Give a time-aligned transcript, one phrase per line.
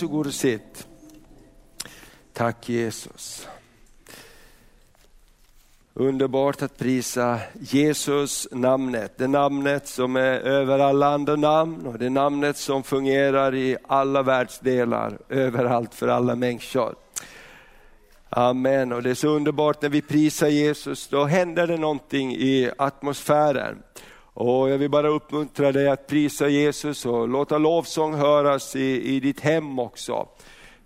[0.00, 0.86] Varsågod och sitt.
[2.32, 3.48] Tack Jesus.
[5.94, 12.10] Underbart att prisa Jesus namnet, det namnet som är över alla andra namn och det
[12.10, 16.94] namnet som fungerar i alla världsdelar, överallt för alla människor.
[18.28, 22.70] Amen, och det är så underbart när vi prisar Jesus, då händer det någonting i
[22.78, 23.82] atmosfären.
[24.34, 29.20] Och jag vill bara uppmuntra dig att prisa Jesus och låta lovsång höras i, i
[29.20, 30.28] ditt hem också.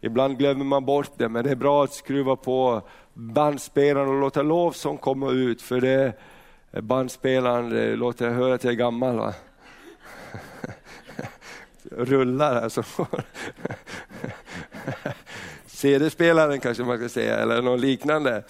[0.01, 2.83] Ibland glömmer man bort det, men det är bra att skruva på
[3.15, 6.13] bandspelaren och låta lovsång komma ut, för det
[6.83, 9.17] bandspelaren det låter jag höra att jag är gammal.
[9.17, 9.35] Va?
[11.91, 12.85] Rullar alltså.
[15.67, 18.45] CD-spelaren kanske man ska säga, eller något liknande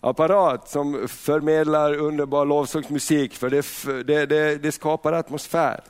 [0.00, 3.66] apparat som förmedlar underbar lovsångsmusik, för det,
[4.06, 5.80] det, det, det skapar atmosfär.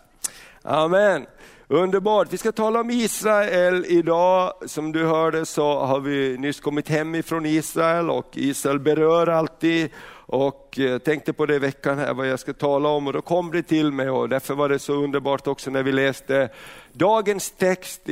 [0.63, 1.27] Amen.
[1.69, 4.53] Underbart, vi ska tala om Israel idag.
[4.67, 9.91] Som du hörde så har vi nyss kommit hem ifrån Israel och Israel berör alltid
[10.33, 13.23] och eh, tänkte på det i veckan här vad jag ska tala om och då
[13.23, 16.49] kom det till mig och därför var det så underbart också när vi läste
[16.93, 18.03] dagens text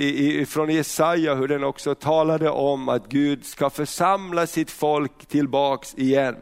[0.47, 6.37] från Jesaja, hur den också talade om att Gud ska församla sitt folk tillbaks igen.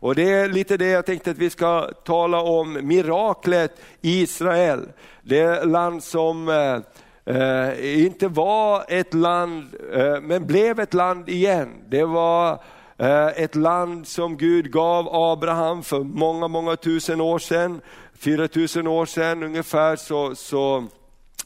[0.00, 4.88] Och det är lite det jag tänkte att vi ska tala om, miraklet Israel.
[5.22, 11.68] Det land som eh, eh, inte var ett land, eh, men blev ett land igen.
[11.88, 12.62] Det var
[13.00, 17.80] Eh, ett land som Gud gav Abraham för många, många tusen år sedan.
[18.18, 20.88] 4000 år sedan ungefär så, så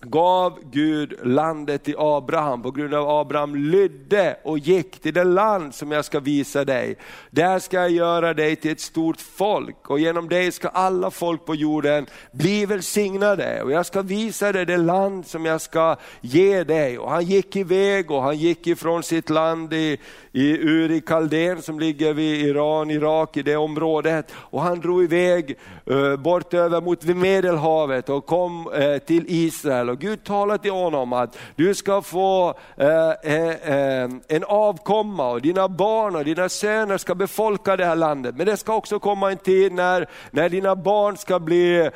[0.00, 5.24] gav Gud landet till Abraham på grund av att Abraham lydde och gick till det
[5.24, 6.96] land som jag ska visa dig.
[7.30, 11.44] Där ska jag göra dig till ett stort folk och genom dig ska alla folk
[11.44, 16.64] på jorden bli välsignade och jag ska visa dig det land som jag ska ge
[16.64, 16.98] dig.
[16.98, 19.98] Och han gick iväg och han gick ifrån sitt land i,
[20.32, 24.32] i Uri Kaldén som ligger vid Iran, Irak i det området.
[24.34, 29.91] Och han drog iväg eh, bort över mot Medelhavet och kom eh, till Israel.
[29.91, 35.69] Och Gud talade till honom att du ska få eh, eh, en avkomma och dina
[35.69, 38.37] barn och dina söner ska befolka det här landet.
[38.37, 41.91] Men det ska också komma en tid när, när dina barn ska bli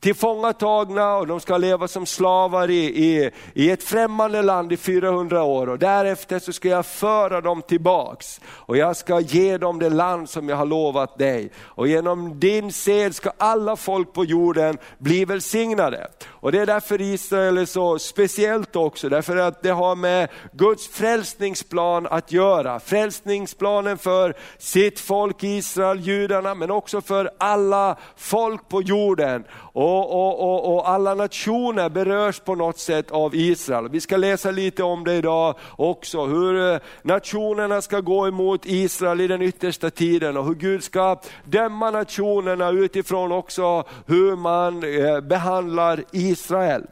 [0.00, 5.42] tillfångatagna och de ska leva som slavar i, i, i ett främmande land i 400
[5.42, 5.68] år.
[5.68, 10.28] Och därefter så ska jag föra dem tillbaks och jag ska ge dem det land
[10.30, 11.50] som jag har lovat dig.
[11.58, 16.08] Och genom din sed ska alla folk på jorden bli välsignade.
[16.28, 20.88] Och det är därför Israel är så speciellt också, därför att det har med Guds
[20.88, 22.80] frälsningsplan att göra.
[22.80, 29.44] Frälsningsplanen för sitt folk Israel, judarna, men också för alla folk på jorden.
[29.78, 33.88] Och, och, och, och, alla nationer berörs på något sätt av Israel.
[33.88, 39.20] Vi ska läsa lite om det idag också, hur eh, nationerna ska gå emot Israel
[39.20, 45.20] i den yttersta tiden och hur Gud ska döma nationerna utifrån också hur man eh,
[45.20, 46.82] behandlar Israel.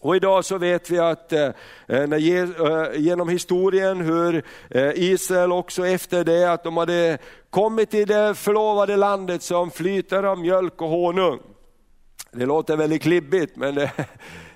[0.00, 1.42] Och idag så vet vi att eh,
[1.86, 4.42] eh när, genom historien hur
[4.94, 7.18] Israel också efter det att de hade
[7.50, 11.40] kommit till det förlovade landet som flyter av mjölk och honung.
[12.32, 13.92] Det låter väldigt klibbigt men det,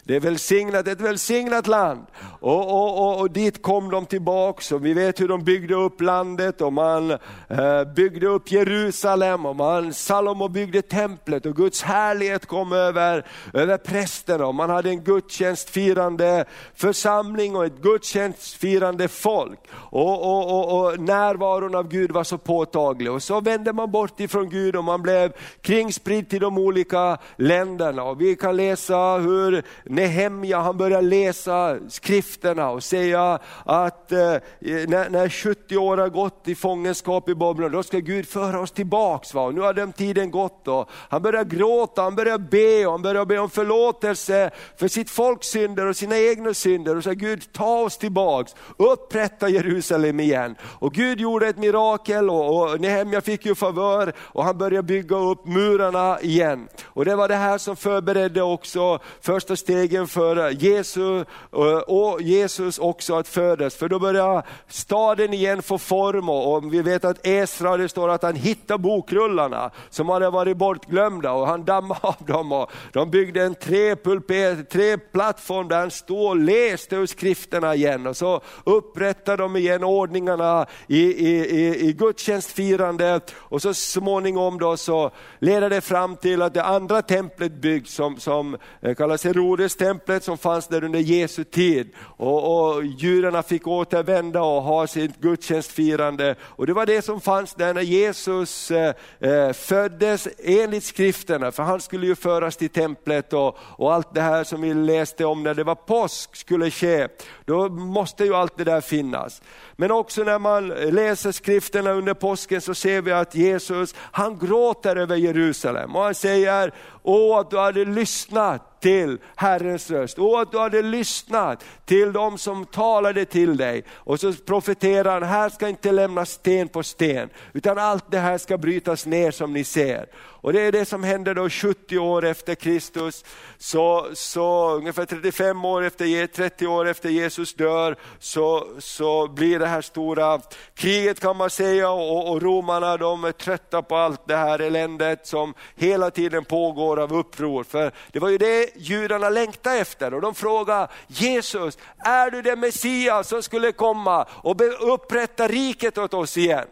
[0.06, 2.06] det är välsignat, ett välsignat land.
[2.40, 6.00] Och, och, och, och dit kom de tillbaks och vi vet hur de byggde upp
[6.00, 12.46] landet och man eh, byggde upp Jerusalem och man, Salomo byggde templet och Guds härlighet
[12.46, 19.58] kom över, över prästerna och man hade en gudstjänstfirande församling och ett gudstjänstfirande folk.
[19.74, 24.20] Och, och, och, och närvaron av Gud var så påtaglig och så vände man bort
[24.20, 28.02] ifrån Gud och man blev kringspridd till de olika länderna.
[28.02, 29.64] Och vi kan läsa hur
[29.94, 36.48] Nehemja han börjar läsa skrifterna och säga att eh, när, när 70 år har gått
[36.48, 39.34] i fångenskap i Babylon, då ska Gud föra oss tillbaks.
[39.34, 39.42] Va?
[39.42, 43.02] Och nu har den tiden gått och han börjar gråta, han börjar be och han
[43.02, 46.96] börjar be om förlåtelse för sitt folks synder och sina egna synder.
[46.96, 50.56] Och säger Gud ta oss tillbaks, upprätta Jerusalem igen.
[50.62, 55.16] Och Gud gjorde ett mirakel och, och Nehemja fick ju favör och han började bygga
[55.16, 56.68] upp murarna igen.
[56.84, 62.22] Och det var det här som förberedde också första steget stegen för Jesus, eh, och
[62.22, 63.74] Jesus också att födas.
[63.74, 68.22] För då börjar staden igen få form och vi vet att Esra, det står att
[68.22, 72.52] han hittade bokrullarna som hade varit bortglömda och han dammade av dem.
[72.52, 78.06] Och de byggde en trepulpet, treplattform där han stod och läste ur skrifterna igen.
[78.06, 84.76] Och så upprättade de igen ordningarna i, i, i, i gudstjänstfirandet och så småningom då
[84.76, 89.73] så ledde det fram till att det andra templet byggs som, som eh, kallas Herodes
[89.76, 91.90] templet som fanns där under Jesu tid.
[91.98, 96.34] Och, och judarna fick återvända och ha sitt gudstjänstfirande.
[96.40, 101.62] Och det var det som fanns där när Jesus eh, eh, föddes enligt skrifterna, för
[101.62, 105.42] han skulle ju föras till templet och, och allt det här som vi läste om
[105.42, 107.08] när det var påsk skulle ske.
[107.44, 109.42] Då måste ju allt det där finnas.
[109.76, 114.96] Men också när man läser skrifterna under påsken så ser vi att Jesus, han gråter
[114.96, 116.72] över Jerusalem och han säger,
[117.04, 120.18] åh att du hade lyssnat till Herrens röst.
[120.18, 123.84] Åh att du hade lyssnat till de som talade till dig.
[123.90, 128.38] Och så profeterar han, här ska inte lämnas sten på sten, utan allt det här
[128.38, 130.06] ska brytas ner som ni ser.
[130.44, 133.24] Och det är det som händer då 70 år efter Kristus,
[133.58, 139.66] så, så ungefär 35 år efter, 30 år efter Jesus dör, så, så blir det
[139.66, 140.40] här stora
[140.74, 145.26] kriget kan man säga och, och romarna de är trötta på allt det här eländet
[145.26, 147.64] som hela tiden pågår av uppror.
[147.64, 152.60] För det var ju det judarna längtade efter och de frågade Jesus, är du den
[152.60, 154.60] Messias som skulle komma och
[154.94, 156.66] upprätta riket åt oss igen?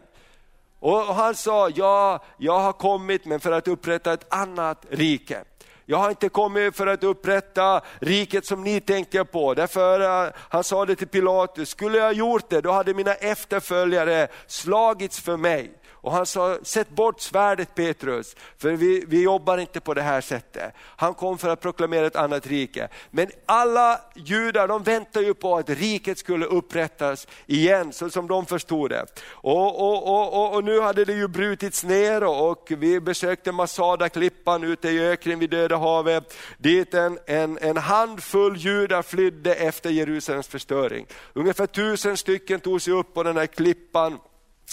[0.83, 5.43] Och han sa, ja, jag har kommit men för att upprätta ett annat rike.
[5.85, 9.53] Jag har inte kommit för att upprätta riket som ni tänker på.
[9.53, 14.27] Därför eh, han sa det till Pilatus, skulle jag gjort det, då hade mina efterföljare
[14.47, 15.71] slagits för mig.
[16.03, 20.21] Och han sa, sätt bort svärdet Petrus, för vi, vi jobbar inte på det här
[20.21, 20.73] sättet.
[20.77, 22.87] Han kom för att proklamera ett annat rike.
[23.11, 28.45] Men alla judar de väntar ju på att riket skulle upprättas igen, så som de
[28.45, 29.05] förstod det.
[29.29, 34.89] Och, och, och, och nu hade det ju brutits ner och vi besökte Masada-klippan ute
[34.89, 41.07] i öknen vid Döda havet, dit en, en, en handfull judar flydde efter Jerusalems förstöring.
[41.33, 44.19] Ungefär tusen stycken tog sig upp på den här klippan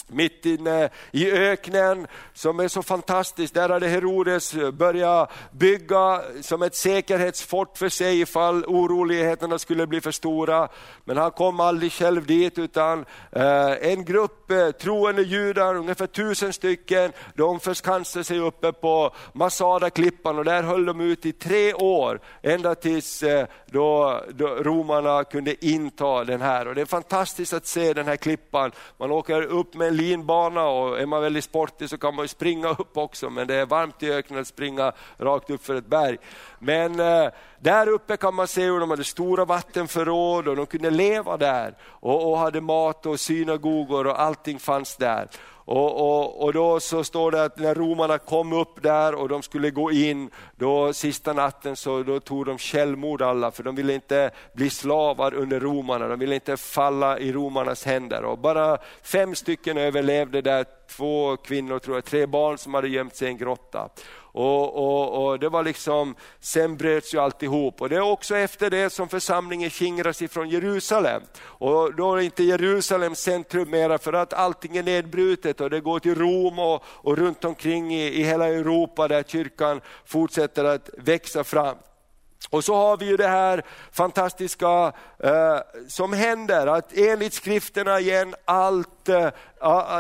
[0.08, 3.55] mitt inne i öknen som är så fantastiskt.
[3.55, 10.11] Där hade Herodes börjat bygga som ett säkerhetsfort för sig ifall oroligheterna skulle bli för
[10.11, 10.69] stora.
[11.05, 16.52] Men han kom aldrig själv dit utan eh, en grupp eh, troende judar, ungefär tusen
[16.52, 22.21] stycken, de förskansade sig uppe på Masada-klippan och där höll de ut i tre år
[22.42, 26.69] ända tills eh, då, då romarna kunde inta den här.
[26.69, 28.73] Och det är fantastiskt att se den här klippan.
[28.99, 32.68] Man åker upp med linbana och är man väldigt sportig så kan man ju springa
[32.68, 36.18] upp också, men det är varmt i öknen att springa rakt upp för ett berg.
[36.59, 37.28] Men eh,
[37.59, 41.75] där uppe kan man se hur de hade stora vattenförråd och de kunde leva där
[41.82, 45.28] och, och hade mat och synagogor och allting fanns där.
[45.70, 49.42] Och, och, och, då så står det att när romarna kom upp där och de
[49.42, 53.94] skulle gå in, då sista natten så då tog de självmord alla, för de ville
[53.94, 58.24] inte bli slavar under romarna, de ville inte falla i romarnas händer.
[58.24, 60.64] Och bara fem stycken överlevde där,
[60.97, 63.88] två kvinnor, tror jag, tre barn som hade gömt sig i en grotta.
[64.32, 67.80] Och, och, och, det var liksom, sen bröts ju alltihop.
[67.80, 71.23] Och det är också efter det som församlingen skingras ifrån Jerusalem.
[71.42, 75.99] Och då är inte Jerusalem centrum mera för att allting är nedbrutet och det går
[75.99, 81.44] till Rom och, och runt omkring i, i hela Europa där kyrkan fortsätter att växa
[81.44, 81.76] fram.
[82.50, 88.35] Och så har vi ju det här fantastiska eh, som händer, att enligt skrifterna igen
[88.44, 89.28] allt, eh,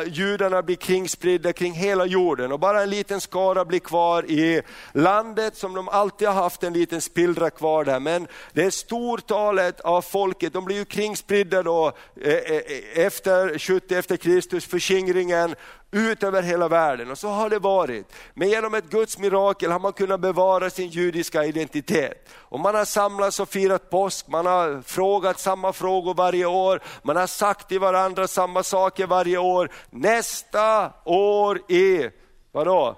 [0.06, 4.62] judarna blir kringspridda kring hela jorden och bara en liten skara blir kvar i
[4.92, 8.00] landet som de alltid har haft en liten spillra kvar där.
[8.00, 13.94] Men det är stortalet av folket, de blir ju kringspridda då eh, eh, efter 70
[13.94, 15.54] efter Kristus, förskingringen,
[15.92, 17.10] ut över hela världen.
[17.10, 18.12] Och så har det varit.
[18.34, 22.28] Men genom ett Guds mirakel har man kunnat bevara sin judiska identitet.
[22.34, 27.16] Och man har samlats och firat påsk, man har frågat samma frågor varje år, man
[27.16, 29.49] har sagt till varandra samma saker varje år.
[29.90, 32.12] Nästa år är,
[32.52, 32.96] vadå?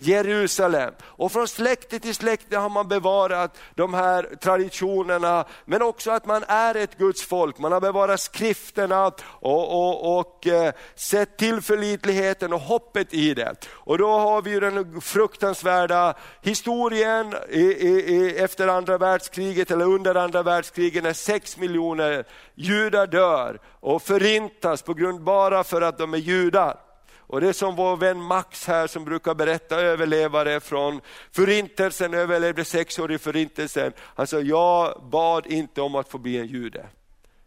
[0.00, 0.94] Jerusalem.
[1.02, 6.44] Och från släkte till släkte har man bevarat de här traditionerna, men också att man
[6.48, 7.58] är ett Guds folk.
[7.58, 13.54] Man har bevarat skrifterna och, och, och eh, sett tillförlitligheten och hoppet i det.
[13.70, 20.42] Och då har vi den fruktansvärda historien i, i, efter andra världskriget, eller under andra
[20.42, 22.24] världskriget, när sex miljoner
[22.54, 26.85] judar dör och förintas på grund bara för att de är judar.
[27.26, 31.00] Och det är som vår vän Max här som brukar berätta överlevare från
[31.32, 33.92] förintelsen, överlevde sex år i förintelsen.
[33.98, 36.86] Han sa, jag bad inte om att få bli en jude.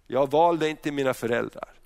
[0.08, 1.79] Jag valde inte mina föräldrar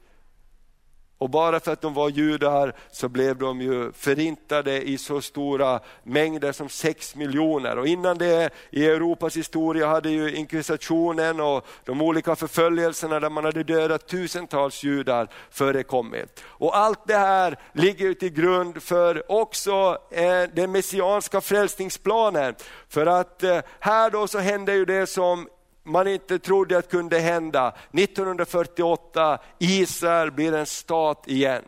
[1.23, 5.79] och bara för att de var judar så blev de ju förintade i så stora
[6.03, 7.77] mängder som sex miljoner.
[7.77, 13.45] Och innan det i Europas historia hade ju inkvisitionen och de olika förföljelserna där man
[13.45, 16.43] hade dödat tusentals judar förekommit.
[16.45, 22.55] Och allt det här ligger till grund för också eh, den messianska frälsningsplanen.
[22.89, 25.47] För att eh, här då så hände ju det som
[25.83, 27.73] man inte trodde att kunde hända.
[27.91, 31.63] 1948, Israel blir en stat igen.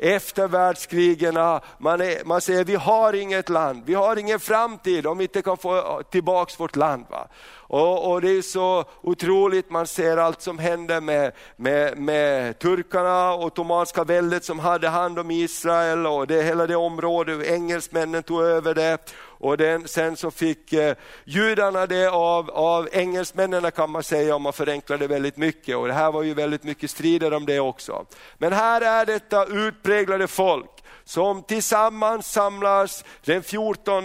[0.00, 1.34] Efter världskrigen,
[1.78, 5.42] man, är, man säger vi har inget land, vi har ingen framtid om vi inte
[5.42, 7.04] kan få tillbaka vårt land.
[7.10, 7.28] Va?
[7.68, 13.34] Och, och, Det är så otroligt, man ser allt som händer med, med, med turkarna,
[13.34, 18.74] ottomanska väldet som hade hand om Israel och det, hela det området, engelsmännen tog över
[18.74, 18.98] det.
[19.40, 24.42] Och den, sen så fick eh, judarna det av, av engelsmännen kan man säga om
[24.42, 25.76] man förenklar det väldigt mycket.
[25.76, 28.06] Och det här var ju väldigt mycket strider om det också.
[28.38, 30.70] Men här är detta utpräglade folk
[31.04, 34.04] som tillsammans samlas den 14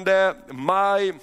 [0.51, 1.13] maj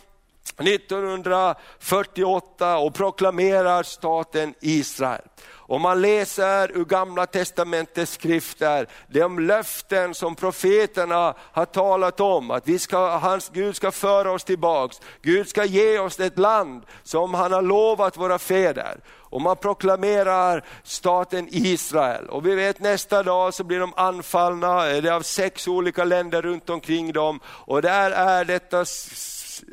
[0.58, 5.22] 1948 och proklamerar staten Israel.
[5.70, 12.68] Om man läser ur gamla testamentets skrifter, de löften som profeterna har talat om, att
[12.68, 17.34] vi ska, hans, Gud ska föra oss tillbaks, Gud ska ge oss ett land som
[17.34, 19.00] han har lovat våra fäder.
[19.08, 22.28] Och man proklamerar staten Israel.
[22.28, 26.42] Och vi vet nästa dag så blir de anfallna det är av sex olika länder
[26.42, 27.40] runt omkring dem.
[27.46, 28.84] Och där är detta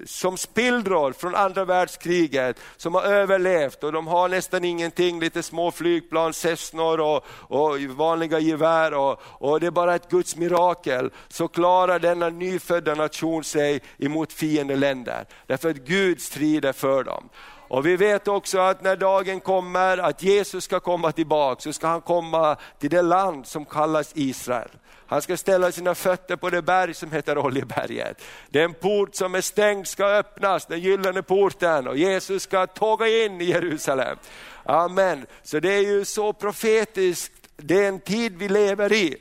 [0.06, 5.72] som spillror från andra världskriget som har överlevt och de har nästan ingenting, lite små
[5.72, 11.12] flygplan, Cessnor och, och vanliga gevär och, och, det är bara ett Guds mirakel.
[11.28, 15.26] Så klarar denna nyfödda nation sig emot fiendeländer.
[15.48, 17.30] Därför att Gud strider för dem.
[17.68, 21.88] Och vi vet också att när dagen kommer att Jesus ska komma tillbaka så ska
[21.88, 24.70] han komma till det land som kallas Israel.
[25.08, 28.24] Han ska ställa sina fötter på det berg som heter Oljeberget.
[28.50, 33.42] Den port som är stängd ska öppnas, den gyllene porten och Jesus ska tåga in
[33.42, 34.18] i Jerusalem.
[34.64, 35.26] Amen.
[35.44, 39.18] Så det är ju så profetiskt, det är en tid vi lever i.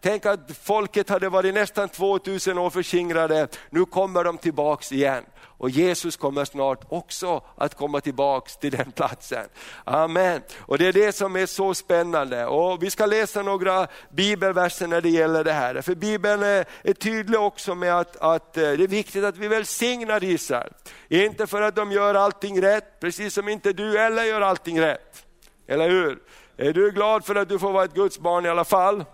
[0.00, 5.24] Tänk att folket hade varit nästan 2000 år förskingrade, nu kommer de tillbaks igen.
[5.58, 9.46] Och Jesus kommer snart också att komma tillbaks till den platsen.
[9.84, 10.42] Amen.
[10.58, 12.46] Och Det är det som är så spännande.
[12.46, 15.82] Och Vi ska läsa några bibelverser när det gäller det här.
[15.82, 19.48] För Bibeln är, är tydlig också med att, att eh, det är viktigt att vi
[19.48, 20.72] välsignar Israel.
[21.08, 25.26] Inte för att de gör allting rätt, precis som inte du heller gör allting rätt.
[25.66, 26.18] Eller hur?
[26.56, 29.04] Är du glad för att du får vara ett Guds barn i alla fall?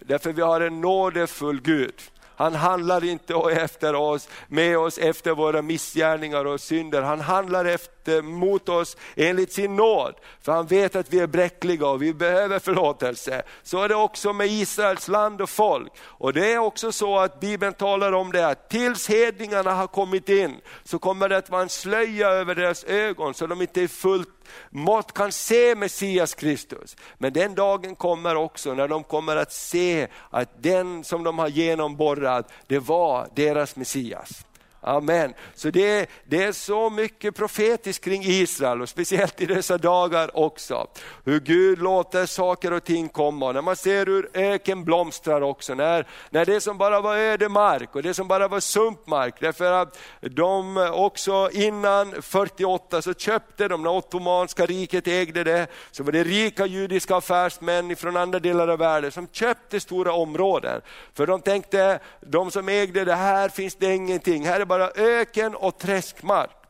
[0.00, 1.94] Därför vi har en nådefull Gud.
[2.36, 7.02] Han handlar inte efter oss, med oss efter våra missgärningar och synder.
[7.02, 10.14] Han handlar efter, mot oss enligt sin nåd.
[10.42, 13.42] För han vet att vi är bräckliga och vi behöver förlåtelse.
[13.62, 15.92] Så är det också med Israels land och folk.
[16.00, 20.28] Och det är också så att Bibeln talar om det att tills hedningarna har kommit
[20.28, 23.88] in så kommer det att vara en slöja över deras ögon så de inte är
[23.88, 24.33] fullt
[24.70, 26.96] mått kan se Messias Kristus.
[27.18, 31.48] Men den dagen kommer också när de kommer att se att den som de har
[31.48, 34.44] genomborrat, det var deras Messias.
[34.86, 35.34] Amen.
[35.54, 40.86] Så det, det är så mycket profetiskt kring Israel och speciellt i dessa dagar också.
[41.24, 43.52] Hur Gud låter saker och ting komma.
[43.52, 45.74] När man ser hur öken blomstrar också.
[45.74, 49.34] När, när det som bara var ödemark och det som bara var sumpmark.
[49.40, 56.02] Därför att de också innan 48 så köpte de, när ottomanska riket ägde det, så
[56.02, 60.80] var det rika judiska affärsmän från andra delar av världen som köpte stora områden.
[61.14, 65.54] För de tänkte, de som ägde det här finns det ingenting, här är bara öken
[65.54, 66.64] och träskmark.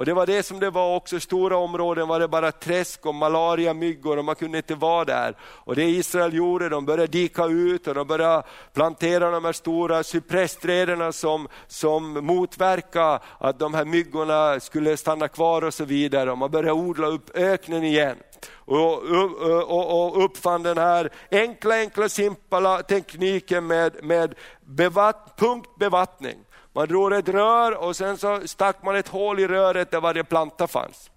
[0.00, 3.14] Och Det var det som det var också, stora områden var det bara träsk och
[3.14, 5.36] malaria, myggor och man kunde inte vara där.
[5.42, 10.02] Och Det Israel gjorde, de började dika ut och de började plantera de här stora
[10.02, 16.30] cypressträden som, som motverkade att de här myggorna skulle stanna kvar och så vidare.
[16.30, 18.16] Och man började odla upp öknen igen
[18.70, 19.02] och,
[19.68, 26.36] och, och uppfann den här enkla, enkla, simpla tekniken med, med bevatt, punktbevattning.
[26.72, 30.24] Man drog ett rör och sen så stack man ett hål i röret där varje
[30.24, 31.10] planta fanns.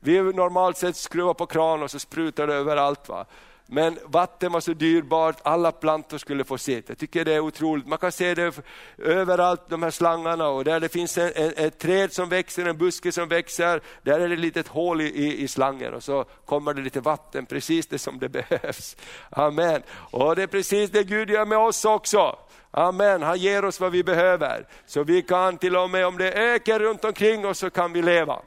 [0.00, 3.08] Vi normalt sett skruvar på kran och så sprutar det överallt.
[3.08, 3.24] Va?
[3.66, 6.88] Men vatten var så dyrbart, alla plantor skulle få sitt.
[6.88, 7.86] Jag tycker det är otroligt.
[7.86, 8.60] Man kan se det
[8.98, 10.48] överallt, de här slangarna.
[10.48, 14.20] Och där det finns en, en, ett träd som växer, en buske som växer, där
[14.20, 17.46] är det ett litet hål i, i, i slangen och så kommer det lite vatten,
[17.46, 18.96] precis det som det behövs.
[19.30, 19.82] Amen.
[19.90, 22.38] Och det är precis det Gud gör med oss också.
[22.70, 24.66] Amen, han ger oss vad vi behöver.
[24.86, 28.02] Så vi kan till och med om det ökar runt omkring oss så kan vi
[28.02, 28.40] leva.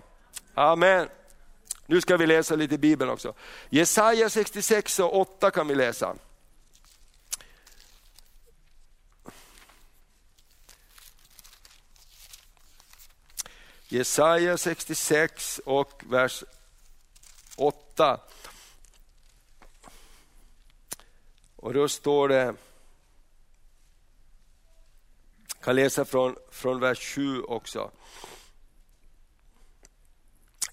[0.53, 1.07] Amen.
[1.89, 3.33] Nu ska vi läsa lite i Bibeln också.
[3.69, 6.15] Jesaja 66 och 8 kan vi läsa.
[13.87, 16.43] Jesaja 66 och vers
[17.55, 18.19] 8.
[21.55, 22.55] Och då står det, jag
[25.61, 27.91] kan läsa från, från vers 7 också.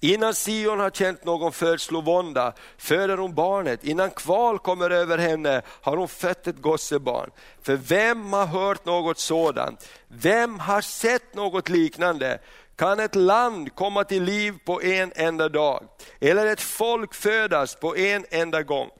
[0.04, 5.96] Innan Sion har känt någon födslovånda föder hon barnet, innan kval kommer över henne har
[5.96, 7.30] hon fött ett gossebarn.
[7.62, 9.88] För vem har hört något sådant?
[10.08, 12.38] Vem har sett något liknande?
[12.76, 15.84] Kan ett land komma till liv på en enda dag?
[16.20, 18.90] Eller ett folk födas på en enda gång?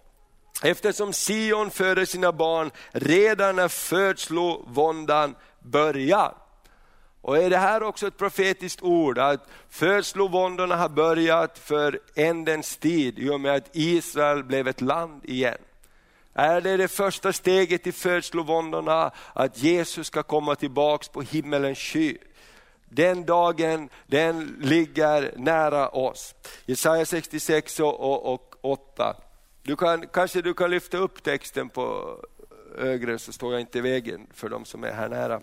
[0.63, 6.44] Eftersom Sion föder sina barn redan när födslovåndan börjar.
[7.25, 13.19] Och är det här också ett profetiskt ord, att födslovåndorna har börjat för ändens tid
[13.19, 15.59] i och med att Israel blev ett land igen.
[16.35, 22.19] Är det det första steget i födslovåndorna, att Jesus ska komma tillbaks på himmelens sky?
[22.89, 26.35] Den dagen, den ligger nära oss.
[26.67, 29.17] Jesaja 66 och, och 8.
[29.63, 32.17] Du kan, kanske du kan lyfta upp texten på
[32.79, 35.43] eh, högre så står jag inte i vägen för de som är här nära.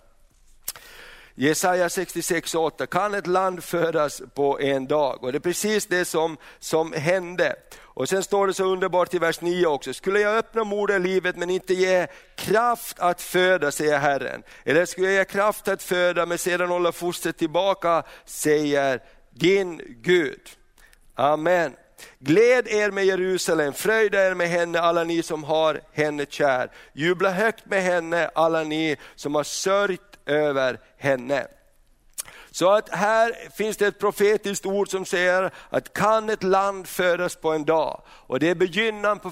[1.34, 5.24] Jesaja 66.8, kan ett land födas på en dag?
[5.24, 7.56] Och det är precis det som, som hände.
[7.80, 11.50] Och sen står det så underbart i vers 9 också, skulle jag öppna moderlivet men
[11.50, 14.42] inte ge kraft att föda, säger Herren.
[14.64, 20.40] Eller skulle jag ge kraft att föda men sedan hålla fostret tillbaka, säger din Gud.
[21.14, 21.72] Amen.
[22.18, 26.70] Gläd er med Jerusalem, fröjda er med henne alla ni som har henne kär.
[26.92, 31.46] Jubla högt med henne alla ni som har sörjt över henne.
[32.50, 37.36] Så att här finns det ett profetiskt ord som säger att kan ett land födas
[37.36, 38.02] på en dag?
[38.08, 38.54] Och det är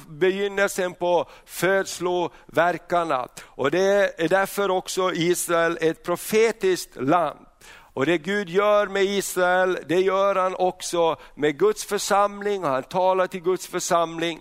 [0.09, 3.29] begynnelsen på födsloverkarna.
[3.43, 7.47] Och det är därför också Israel ett profetiskt land.
[7.93, 13.27] Och det Gud gör med Israel, det gör han också med Guds församling, han talar
[13.27, 14.41] till Guds församling.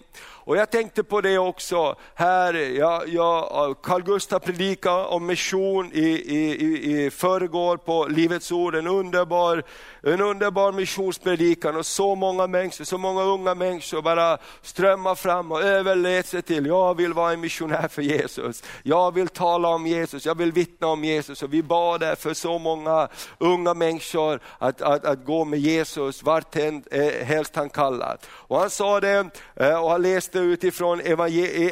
[0.49, 6.09] Och jag tänkte på det också, här, jag, jag, Carl Gustaf predikade om mission i,
[6.09, 9.63] i, i förrgår på Livets Ord, en underbar,
[10.03, 15.61] en underbar missionspredikan och så många människor, så många unga människor bara strömmar fram och
[15.61, 18.63] överlät sig till, jag vill vara en missionär för Jesus.
[18.83, 22.33] Jag vill tala om Jesus, jag vill vittna om Jesus och vi bad där för
[22.33, 23.07] så många
[23.37, 28.17] unga människor att, att, att gå med Jesus vart eh, helst han kallar.
[28.25, 31.01] Och han sa det, eh, och han läste läste utifrån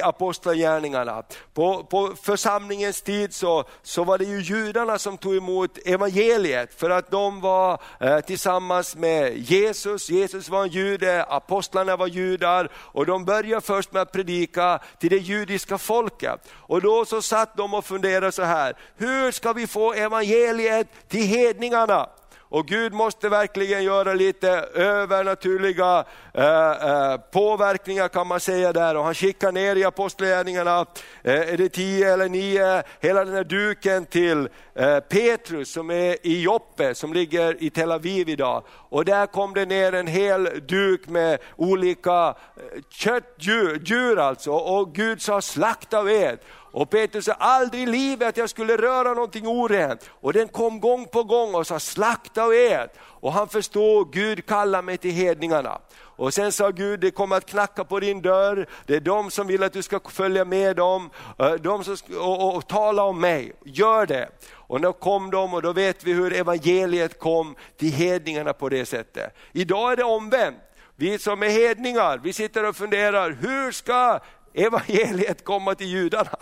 [0.04, 1.24] apostlagärningarna.
[1.54, 6.90] På, på församlingens tid så, så var det ju judarna som tog emot evangeliet för
[6.90, 10.10] att de var eh, Eh, tillsammans med Jesus.
[10.10, 15.10] Jesus var en jude, apostlarna var judar och de började först med att predika till
[15.10, 16.40] det judiska folket.
[16.54, 21.24] Och då så satt de och funderade så här, hur ska vi få evangeliet till
[21.24, 22.10] hedningarna?
[22.50, 28.98] Och Gud måste verkligen göra lite övernaturliga eh, eh, påverkningar kan man säga där.
[28.98, 30.86] Och han skickar ner i Apostlagärningarna,
[31.24, 36.28] eh, är det tio eller nio, hela den här duken till eh, Petrus som är
[36.28, 38.64] i Joppe, som ligger i Tel Aviv idag.
[38.70, 44.52] Och där kom det ner en hel duk med olika eh, köttdjur, djur alltså.
[44.52, 46.40] Och Gud sa slakta ved.
[46.78, 50.10] Och Petrus sa, aldrig i livet att jag skulle röra någonting orent.
[50.10, 52.98] Och den kom gång på gång och sa, slakta och ät.
[53.00, 55.80] Och han förstod, Gud kallar mig till hedningarna.
[56.00, 59.48] Och sen sa Gud, det kommer att knacka på din dörr, det är de som
[59.48, 61.10] vill att du ska följa med dem,
[61.40, 63.54] eh, de som ska, och, och, och tala om mig.
[63.64, 64.30] Gör det.
[64.52, 68.86] Och då kom de och då vet vi hur evangeliet kom till hedningarna på det
[68.86, 69.36] sättet.
[69.52, 70.58] Idag är det omvänt.
[71.00, 74.20] Vi som är hedningar, vi sitter och funderar, hur ska
[74.66, 76.38] evangeliet komma till judarna.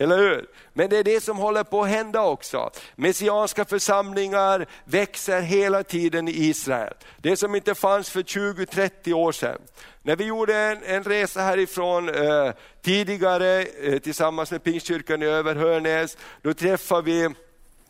[0.00, 0.46] Eller hur?
[0.72, 2.70] Men det är det som håller på att hända också.
[2.96, 6.94] Messianska församlingar växer hela tiden i Israel.
[7.16, 9.60] Det som inte fanns för 20-30 år sedan.
[10.02, 16.16] När vi gjorde en, en resa härifrån eh, tidigare eh, tillsammans med Pingstkyrkan i Överhörnäs,
[16.42, 17.28] då träffade vi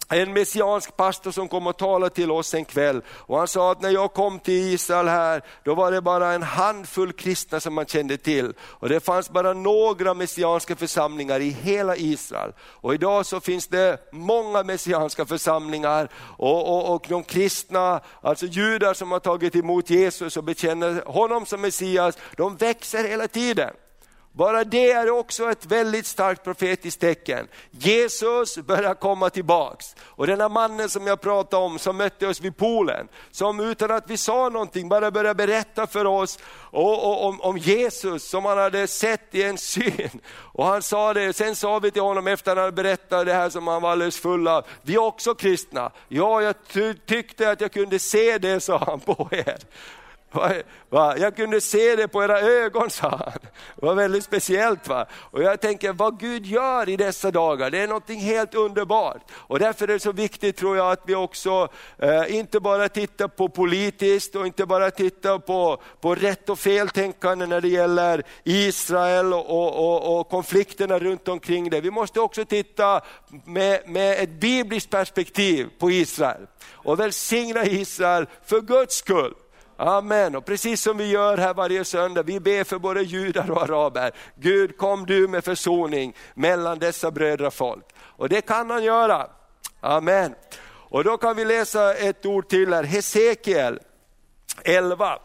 [0.09, 3.03] en messiansk pastor som kom och talade till oss en kväll.
[3.09, 6.43] Och han sa att när jag kom till Israel här, då var det bara en
[6.43, 8.53] handfull kristna som man kände till.
[8.61, 12.53] Och det fanns bara några messianska församlingar i hela Israel.
[12.61, 18.95] Och idag så finns det många messianska församlingar och, och, och de kristna, alltså judar
[18.95, 23.71] som har tagit emot Jesus och bekänner honom som Messias, de växer hela tiden.
[24.39, 27.49] Bara det är också ett väldigt starkt profetiskt tecken.
[27.71, 29.97] Jesus börjar komma tillbaks.
[30.01, 33.91] Och den här mannen som jag pratade om, som mötte oss vid poolen, som utan
[33.91, 36.39] att vi sa någonting bara började berätta för oss
[36.71, 40.21] och, och, om, om Jesus som han hade sett i en syn.
[40.37, 43.33] Och han sa det, sen sa vi till honom efter att han hade berättat det
[43.33, 45.91] här som han var alldeles full av, vi är också kristna.
[46.09, 46.55] Ja, jag
[47.07, 49.59] tyckte att jag kunde se det, sa han på er.
[50.91, 51.17] Va?
[51.19, 53.39] Jag kunde se det på era ögon, sa han.
[53.77, 54.89] Det var väldigt speciellt.
[54.89, 55.07] Va?
[55.13, 59.23] Och jag tänker, vad Gud gör i dessa dagar, det är något helt underbart.
[59.33, 63.29] Och därför är det så viktigt tror jag att vi också eh, inte bara tittar
[63.29, 68.23] på politiskt och inte bara tittar på, på rätt och fel tänkande när det gäller
[68.45, 71.81] Israel och, och, och konflikterna runt omkring det.
[71.81, 73.01] Vi måste också titta
[73.45, 79.35] med, med ett bibliskt perspektiv på Israel och välsigna Israel för Guds skull.
[79.81, 80.37] Amen.
[80.37, 84.13] Och precis som vi gör här varje söndag, vi ber för både judar och araber.
[84.37, 87.85] Gud kom du med försoning mellan dessa brödrafolk.
[87.99, 89.31] Och det kan han göra.
[89.81, 90.35] Amen.
[90.65, 93.79] Och då kan vi läsa ett ord till här, Hesekiel
[94.65, 95.19] 11.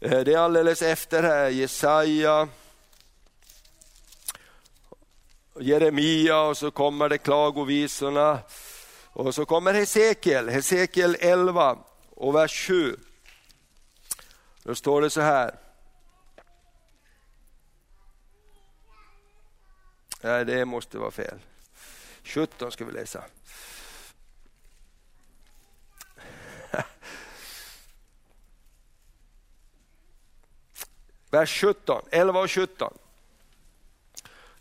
[0.00, 2.48] Eh, det är alldeles efter här, Jesaja,
[5.60, 8.38] Jeremia och så kommer det klagovisorna.
[9.12, 11.78] Och så kommer Hesekiel, Hesekiel 11
[12.10, 12.96] och vers 7.
[14.66, 15.58] Då står det så här.
[20.20, 21.38] Nej, det måste vara fel.
[22.24, 23.24] 17 ska vi läsa.
[31.30, 32.98] Vers 17, 11 och 17.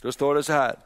[0.02, 0.85] Då står det så här.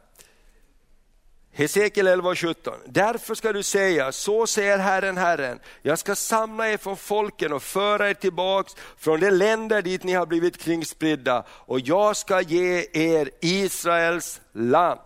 [1.52, 2.74] Hesekiel 11 och 17.
[2.86, 7.64] Därför ska du säga, så säger Herren, Herren, jag ska samla er från folken och
[7.64, 12.86] föra er tillbaks från de länder dit ni har blivit kringspridda och jag ska ge
[12.94, 15.00] er Israels land.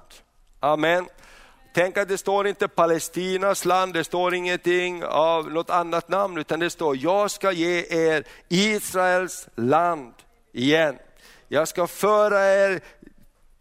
[0.59, 1.05] Amen.
[1.73, 6.59] Tänk att det står inte Palestinas land, det står ingenting av något annat namn, utan
[6.59, 10.13] det står, jag ska ge er Israels land
[10.51, 10.97] igen.
[11.47, 12.81] Jag ska föra er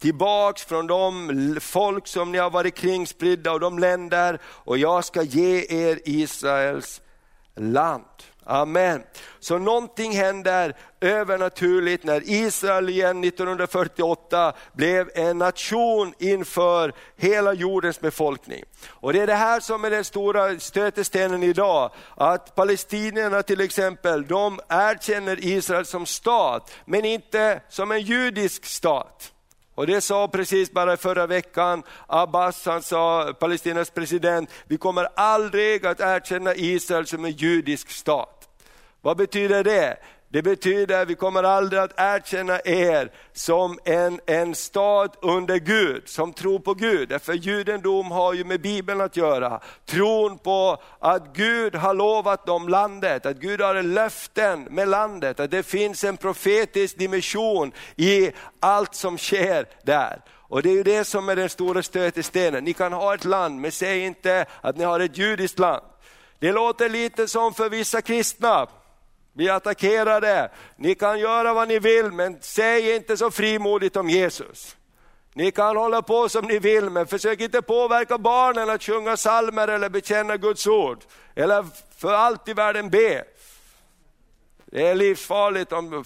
[0.02, 5.22] tillbaks från de folk som ni har varit kringspridda och de länder och jag ska
[5.22, 7.00] ge er Israels
[7.56, 8.04] land.
[8.44, 9.02] Amen.
[9.40, 18.64] Så någonting händer övernaturligt när Israel igen 1948 blev en nation inför hela jordens befolkning.
[18.88, 24.26] Och det är det här som är den stora stötestenen idag, att palestinierna till exempel,
[24.26, 29.32] de erkänner Israel som stat, men inte som en judisk stat.
[29.74, 35.86] Och det sa precis bara förra veckan Abbas, han sa, Palestinas president, vi kommer aldrig
[35.86, 38.48] att erkänna Israel som en judisk stat.
[39.00, 39.96] Vad betyder det?
[40.32, 46.08] Det betyder att vi kommer aldrig att erkänna er som en, en stad under Gud,
[46.08, 47.08] som tror på Gud.
[47.08, 49.60] Därför judendom har ju med Bibeln att göra.
[49.86, 55.50] Tron på att Gud har lovat dem landet, att Gud har löften med landet, att
[55.50, 60.20] det finns en profetisk dimension i allt som sker där.
[60.30, 62.64] Och det är ju det som är den stora stötestenen.
[62.64, 65.82] Ni kan ha ett land, men säg inte att ni har ett judiskt land.
[66.38, 68.66] Det låter lite som för vissa kristna,
[69.32, 70.50] vi attackerade.
[70.76, 74.76] Ni kan göra vad ni vill, men säg inte så frimodigt om Jesus.
[75.34, 79.68] Ni kan hålla på som ni vill, men försök inte påverka barnen att sjunga salmer
[79.68, 81.04] eller bekänna Guds ord.
[81.34, 81.66] Eller
[81.96, 83.24] för allt i världen be.
[84.66, 86.04] Det är livsfarligt om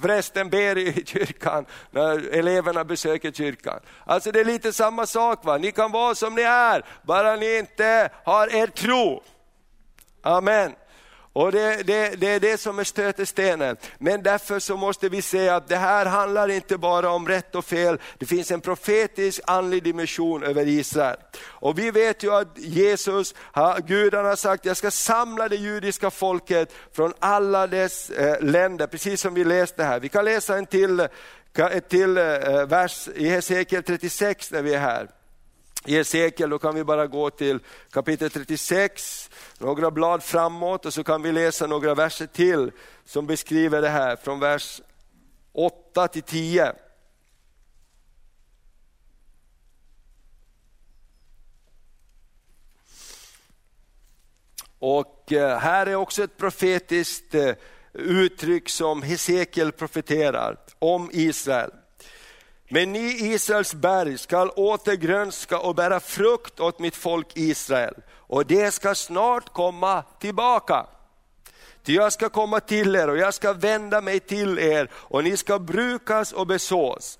[0.00, 3.80] prästen ber i kyrkan när eleverna besöker kyrkan.
[4.04, 5.58] Alltså det är lite samma sak, va?
[5.58, 9.22] ni kan vara som ni är, bara ni inte har er tro.
[10.22, 10.74] Amen.
[11.34, 13.76] Och det, det, det, är det som är stötestenen.
[13.98, 17.64] Men därför så måste vi se att det här handlar inte bara om rätt och
[17.64, 21.16] fel, det finns en profetisk andlig dimension över Israel.
[21.36, 23.34] Och vi vet ju att Jesus,
[23.86, 29.20] Gud har sagt, jag ska samla det judiska folket från alla dess eh, länder, precis
[29.20, 30.00] som vi läste här.
[30.00, 31.08] Vi kan läsa en till,
[31.88, 35.08] till eh, vers i Hesekiel 36 när vi är här.
[35.86, 37.58] I Hesekiel, då kan vi bara gå till
[37.90, 42.72] kapitel 36, några blad framåt och så kan vi läsa några verser till
[43.04, 44.80] som beskriver det här från vers
[45.52, 46.72] 8 till 10.
[54.78, 57.54] Och eh, här är också ett profetiskt eh,
[57.92, 61.70] uttryck som Hesekiel profeterar om Israel.
[62.68, 67.94] Men ni Israels berg skall åter grönska och bära frukt åt mitt folk Israel
[68.26, 70.86] och det ska snart komma tillbaka.
[71.82, 75.36] Ty jag ska komma till er och jag ska vända mig till er och ni
[75.36, 77.18] ska brukas och besås.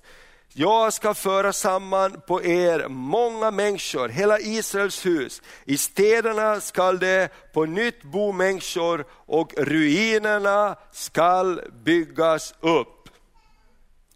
[0.57, 5.41] Jag ska föra samman på er många människor, hela Israels hus.
[5.65, 13.09] I städerna skall det på nytt bo människor och ruinerna skall byggas upp.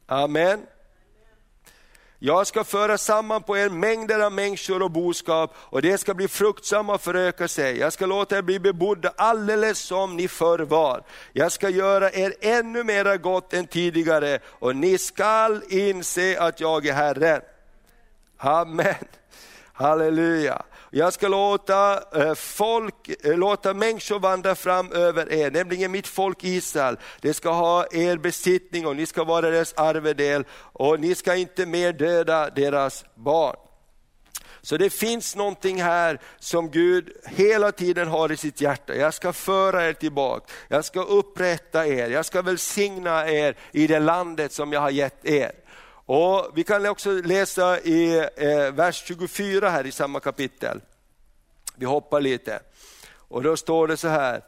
[0.08, 0.60] Amen.
[2.22, 6.28] Jag ska föra samman på er mängder av människor och boskap och det ska bli
[6.28, 7.78] fruktsamma och föröka sig.
[7.78, 11.04] Jag ska låta er bli bebodda alldeles som ni förr var.
[11.34, 16.88] Jag ska göra er ännu mera gott än tidigare och ni skall inse att jag
[16.88, 17.42] är Herren.
[18.38, 19.06] Amen.
[19.74, 20.64] Halleluja.
[20.92, 26.44] Jag ska låta, eh, folk, eh, låta människor vandra fram över er, nämligen mitt folk
[26.44, 26.98] Israel.
[27.22, 31.66] Det ska ha er besittning och ni ska vara deras arvedel och ni ska inte
[31.66, 33.56] mer döda deras barn.
[34.62, 38.96] Så det finns någonting här som Gud hela tiden har i sitt hjärta.
[38.96, 44.00] Jag ska föra er tillbaka, jag ska upprätta er, jag ska välsigna er i det
[44.00, 45.52] landet som jag har gett er.
[46.12, 50.82] Och Vi kan också läsa i eh, vers 24 här i samma kapitel.
[51.76, 52.60] Vi hoppar lite.
[53.14, 54.42] Och då står det så här,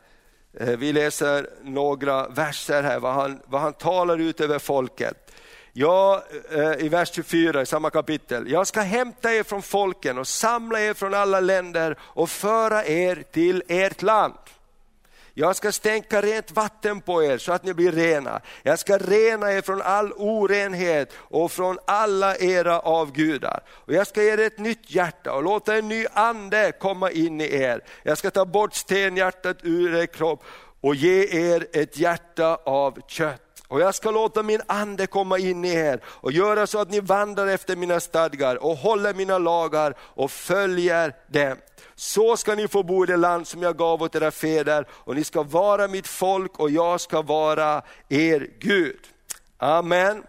[0.54, 5.32] eh, vi läser några verser här, vad han, vad han talar ut över folket.
[5.74, 8.52] Ja, eh, i vers 24 i samma kapitel.
[8.52, 13.24] Jag ska hämta er från folken och samla er från alla länder och föra er
[13.32, 14.34] till ert land.
[15.34, 18.42] Jag ska stänka rent vatten på er så att ni blir rena.
[18.64, 23.64] Jag ska rena er från all orenhet och från alla era avgudar.
[23.70, 27.42] Och jag ska ge er ett nytt hjärta och låta en ny ande komma in
[27.42, 27.84] i er.
[28.04, 30.44] Jag ska ta bort stenhjärtat ur er kropp
[30.82, 33.51] och ge er ett hjärta av kött.
[33.72, 37.00] Och jag ska låta min ande komma in i er och göra så att ni
[37.00, 41.58] vandrar efter mina stadgar och håller mina lagar och följer dem.
[41.96, 45.16] Så ska ni få bo i det land som jag gav åt era fäder och
[45.16, 49.00] ni ska vara mitt folk och jag ska vara er Gud.
[49.58, 50.24] Amen.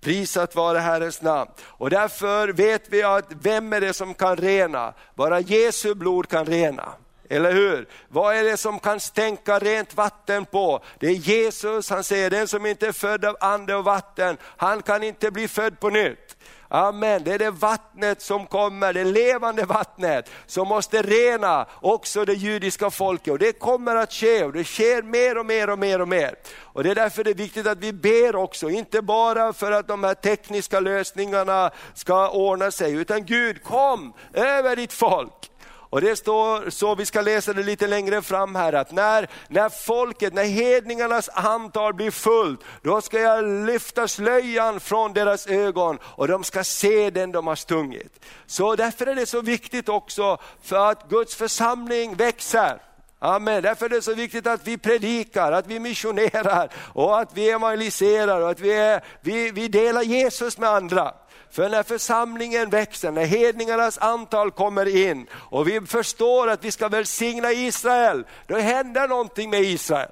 [0.00, 1.50] Prisat vare Herrens namn.
[1.62, 4.94] Och därför vet vi att vem är det som kan rena?
[5.14, 6.92] Bara Jesu blod kan rena.
[7.32, 7.88] Eller hur?
[8.08, 10.80] Vad är det som kan stänka rent vatten på?
[10.98, 14.82] Det är Jesus, han säger den som inte är född av ande och vatten, han
[14.82, 16.36] kan inte bli född på nytt.
[16.68, 22.34] Amen, det är det vattnet som kommer, det levande vattnet som måste rena också det
[22.34, 23.32] judiska folket.
[23.32, 26.34] Och det kommer att ske och det sker mer och mer och mer och mer.
[26.58, 29.88] Och Det är därför det är viktigt att vi ber också, inte bara för att
[29.88, 35.49] de här tekniska lösningarna ska ordna sig, utan Gud kom över ditt folk.
[35.90, 39.68] Och det står så, vi ska läsa det lite längre fram här, att när, när
[39.68, 46.28] folket, när hedningarnas antal blir fullt, då ska jag lyfta slöjan från deras ögon och
[46.28, 48.24] de ska se den de har stungit.
[48.46, 52.82] Så därför är det så viktigt också för att Guds församling växer.
[53.22, 53.62] Amen.
[53.62, 58.40] Därför är det så viktigt att vi predikar, att vi missionerar och att vi evangeliserar
[58.40, 61.14] och att vi, är, vi, vi delar Jesus med andra.
[61.50, 66.88] För när församlingen växer, när hedningarnas antal kommer in och vi förstår att vi ska
[66.88, 70.10] välsigna Israel, då händer någonting med Israel.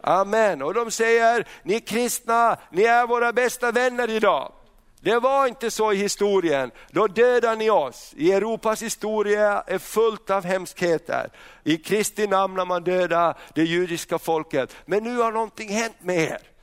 [0.00, 0.62] Amen.
[0.62, 4.52] Och de säger, ni kristna, ni är våra bästa vänner idag.
[5.00, 8.14] Det var inte så i historien, då dödade ni oss.
[8.16, 11.30] I Europas historia är fullt av hemskheter.
[11.64, 14.76] I Kristi namn har man dödat det judiska folket.
[14.84, 16.55] Men nu har någonting hänt med er.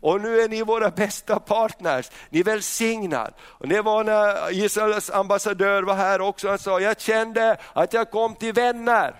[0.00, 3.32] Och nu är ni våra bästa partners, ni välsignar.
[3.40, 8.10] Och det var när Israels ambassadör var här också, han sa, jag kände att jag
[8.10, 9.14] kom till vänner.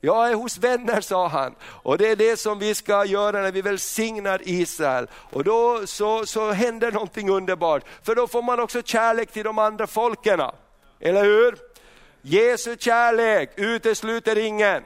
[0.00, 1.54] Jag är hos vänner, sa han.
[1.62, 5.06] Och det är det som vi ska göra när vi välsignar Israel.
[5.32, 9.58] Och då så, så händer någonting underbart, för då får man också kärlek till de
[9.58, 10.40] andra folken.
[11.00, 11.58] Eller hur?
[12.22, 14.82] Jesu kärlek utesluter ingen.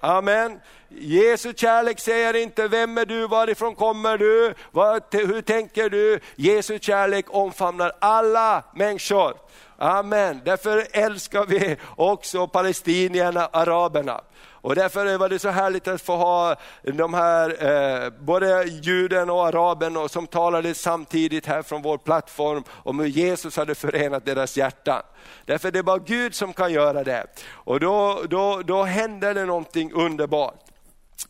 [0.00, 0.60] Amen.
[0.88, 6.20] Jesu kärlek säger inte, vem är du, varifrån kommer du, Vad, hur tänker du?
[6.36, 9.34] Jesu kärlek omfamnar alla människor.
[9.78, 10.40] Amen.
[10.44, 14.20] Därför älskar vi också palestinierna, araberna.
[14.62, 17.64] Och därför var det så härligt att få ha de här,
[18.04, 23.56] eh, både juden och araben som talade samtidigt här från vår plattform om hur Jesus
[23.56, 25.02] hade förenat deras hjärtan.
[25.44, 27.26] Därför det är bara Gud som kan göra det.
[27.52, 30.70] Och då, då, då händer det någonting underbart.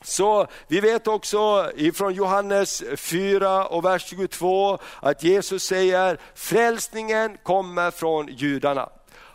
[0.02, 7.90] Så vi vet också ifrån Johannes 4 och vers 22 att Jesus säger frälsningen kommer
[7.90, 8.88] från judarna.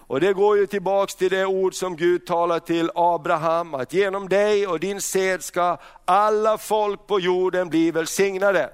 [0.08, 4.30] Och Det går ju tillbaks till det ord som Gud talar till Abraham, att genom
[4.30, 8.70] dig och din sed ska alla folk på jorden bli välsignade.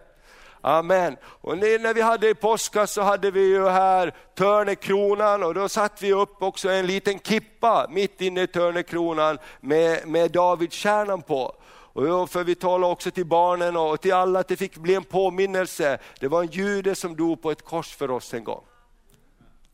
[0.62, 1.18] Amen.
[1.24, 6.06] Och när vi hade i påskas så hade vi ju här Törnekronan och då satte
[6.06, 11.56] vi upp också en liten kippa mitt inne i Törnekronan med, med Davidstjärnan på.
[11.94, 15.04] Och för vi talade också till barnen och till alla att det fick bli en
[15.04, 15.98] påminnelse.
[16.20, 18.64] Det var en jude som dog på ett kors för oss en gång.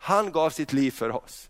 [0.08, 1.50] Han gav sitt liv för oss.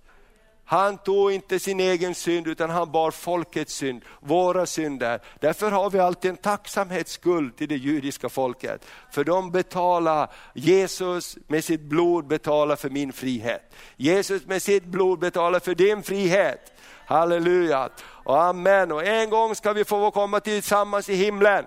[0.65, 5.19] Han tog inte sin egen synd utan han bar folkets synd, våra synder.
[5.39, 8.85] Därför har vi alltid en tacksamhetsskuld till det judiska folket.
[9.11, 13.73] För de betalar, Jesus med sitt blod betalar för min frihet.
[13.95, 16.73] Jesus med sitt blod betalar för din frihet.
[17.05, 17.89] Halleluja.
[17.99, 18.91] Och amen.
[18.91, 21.65] Och en gång ska vi få komma tillsammans i himlen.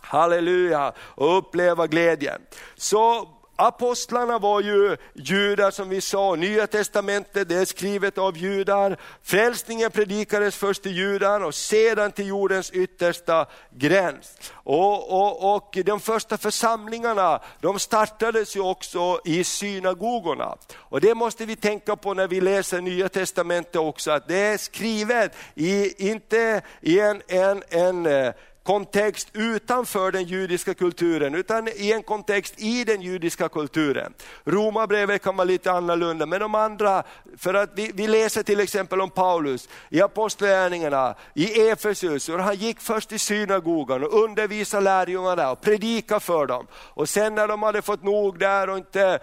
[0.00, 0.92] Halleluja.
[0.98, 2.40] Och uppleva glädjen.
[2.76, 3.28] Så
[3.60, 8.96] Apostlarna var ju judar som vi sa, Nya Testamentet det är skrivet av judar.
[9.22, 14.52] Frälsningen predikades först till judar och sedan till jordens yttersta gräns.
[14.52, 20.56] Och, och, och de första församlingarna de startades ju också i synagogorna.
[20.76, 24.58] Och det måste vi tänka på när vi läser Nya Testamentet också, att det är
[24.58, 28.32] skrivet i, inte i en, en, en eh,
[28.68, 34.14] kontext utanför den judiska kulturen, utan i en kontext i den judiska kulturen.
[34.44, 37.02] Romarbrevet kan vara lite annorlunda, men de andra,
[37.36, 42.54] för att vi, vi läser till exempel om Paulus i Apostlagärningarna, i Efesus, och han
[42.54, 46.66] gick först i synagogan och undervisade lärjungarna och predikade för dem.
[46.72, 49.18] Och sen när de hade fått nog där och inte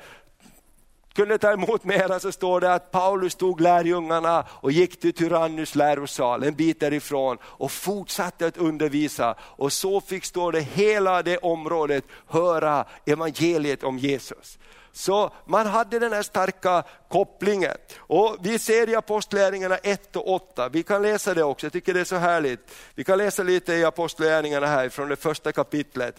[1.16, 5.76] kunde ta emot mera så står det att Paulus tog lärjungarna och gick till Tyrannus
[5.76, 9.36] lärosal en bit därifrån och fortsatte att undervisa.
[9.40, 14.58] Och så fick, står det, hela det området höra evangeliet om Jesus.
[14.92, 17.78] Så man hade den här starka kopplingen.
[17.98, 21.94] Och vi ser i Apostlagärningarna 1 och 8, vi kan läsa det också, jag tycker
[21.94, 22.60] det är så härligt.
[22.96, 26.16] Vi kan läsa lite i Apostlagärningarna här från det första kapitlet.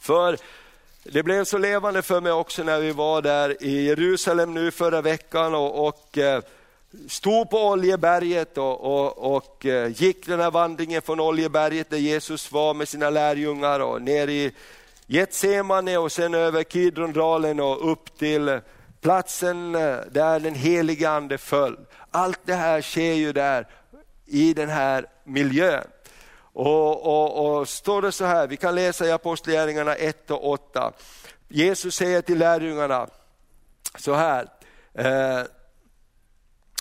[0.00, 0.38] För
[1.12, 5.02] det blev så levande för mig också när vi var där i Jerusalem nu förra
[5.02, 6.42] veckan och, och eh,
[7.08, 12.52] stod på Oljeberget och, och, och, eh, gick den här vandringen från Oljeberget där Jesus
[12.52, 14.52] var med sina lärjungar och ner i
[15.06, 18.60] Getsemane och sen över Kidrondalen och upp till
[19.00, 21.78] platsen eh, där den helige ande föll.
[22.10, 23.66] Allt det här sker ju där
[24.26, 25.84] i den här miljön.
[26.58, 30.92] Och, och, och står det så här, vi kan läsa i Apostlagärningarna 1 och 8.
[31.48, 33.06] Jesus säger till lärjungarna
[33.98, 34.48] så här,
[34.94, 35.40] eh,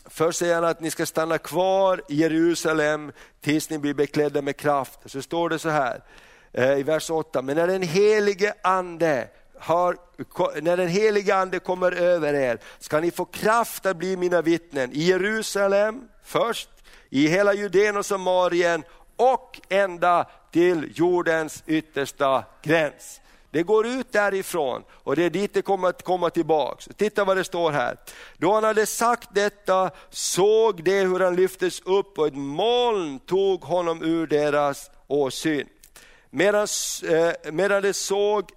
[0.09, 3.11] Först säger han att ni ska stanna kvar i Jerusalem
[3.41, 4.99] tills ni blir beklädda med kraft.
[5.05, 6.01] Så står det så här
[6.53, 9.27] eh, i vers 8, men när den helige ande
[9.59, 9.97] har,
[10.61, 14.91] när den helige ande kommer över er ska ni få kraft att bli mina vittnen
[14.93, 16.69] i Jerusalem först,
[17.09, 18.83] i hela Judeen och Samarien
[19.15, 23.21] och ända till jordens yttersta gräns.
[23.51, 26.89] Det går ut därifrån och det är dit det kommer att komma tillbaks.
[26.97, 27.97] Titta vad det står här.
[28.37, 33.63] Då han hade sagt detta såg de hur han lyftes upp och ett moln tog
[33.63, 35.67] honom ur deras åsyn.
[36.29, 36.67] Medan,
[37.09, 38.51] eh, medan de såg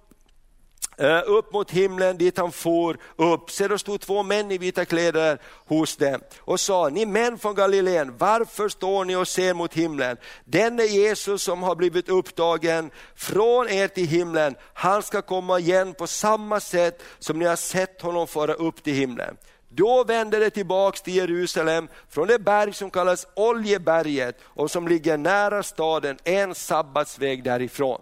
[0.99, 3.51] Eh, upp mot himlen dit han for upp.
[3.51, 7.55] Se då stod två män i vita kläder hos dem och sa, ni män från
[7.55, 10.17] Galileen, varför står ni och ser mot himlen?
[10.45, 16.07] Denne Jesus som har blivit upptagen från er till himlen, han ska komma igen på
[16.07, 19.37] samma sätt som ni har sett honom fara upp till himlen.
[19.69, 25.17] Då vände de tillbaks till Jerusalem från det berg som kallas Oljeberget och som ligger
[25.17, 28.01] nära staden, en sabbatsväg därifrån.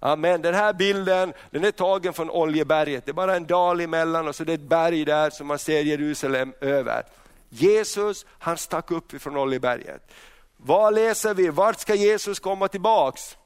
[0.00, 0.42] Amen.
[0.42, 3.04] Den här bilden den är tagen från Oljeberget.
[3.04, 5.58] Det är bara en dal emellan och så det är ett berg där som man
[5.58, 7.02] ser Jerusalem över.
[7.48, 10.12] Jesus han stack upp ifrån Oljeberget.
[10.56, 11.48] Vad läser vi?
[11.48, 13.36] Vart ska Jesus komma tillbaks?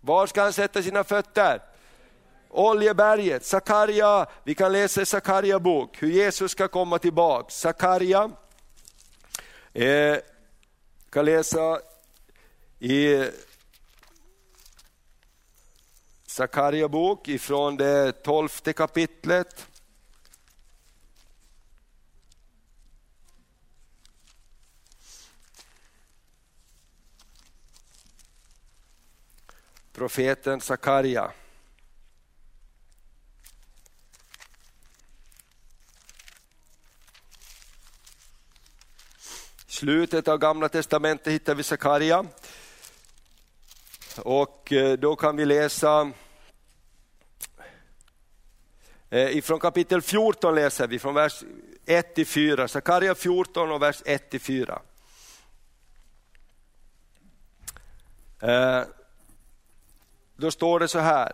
[0.00, 1.62] Var ska han sätta sina fötter?
[2.48, 7.54] Oljeberget, Sakarja, vi kan läsa i Sakarja bok hur Jesus ska komma tillbaks.
[7.54, 8.30] Sakarja,
[9.72, 10.16] eh,
[11.10, 11.78] kan läsa
[12.78, 13.24] i
[16.40, 19.66] Sakarja bok ifrån det tolfte kapitlet.
[29.92, 31.32] Profeten Sakarja.
[39.66, 42.24] slutet av gamla testamentet hittar vi Sakarja.
[44.16, 46.12] Och eh, då kan vi läsa
[49.12, 51.42] Eh, ifrån kapitel 14 läser vi från vers
[51.86, 54.82] 1 till 4, Sakarja 14 och vers 1 till 4.
[58.40, 58.82] Eh,
[60.36, 61.32] då står det så här,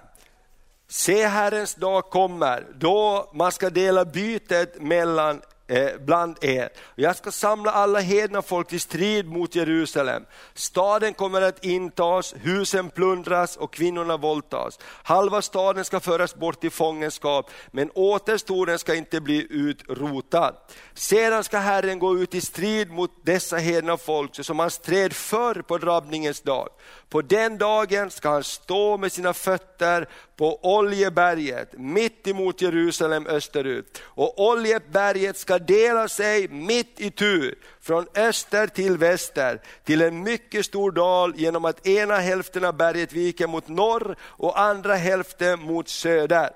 [0.89, 6.69] Se Herrens dag kommer, då man ska dela bytet mellan eh, bland er.
[6.95, 10.25] Jag ska samla alla hedna folk till strid mot Jerusalem.
[10.55, 14.79] Staden kommer att intas, husen plundras och kvinnorna våldtas.
[14.83, 20.55] Halva staden ska föras bort i fångenskap, men återstoden ska inte bli utrotad.
[20.95, 25.13] Sedan ska Herren gå ut i strid mot dessa hedna folk, så som han stred
[25.13, 26.69] förr på drabbningens dag.
[27.09, 34.03] På den dagen ska han stå med sina fötter på Oljeberget, mitt emot Jerusalem österut.
[34.05, 40.67] Och Oljeberget ska dela sig mitt i tur, från öster till väster, till en mycket
[40.67, 45.89] stor dal genom att ena hälften av berget viker mot norr och andra hälften mot
[45.89, 46.51] söder.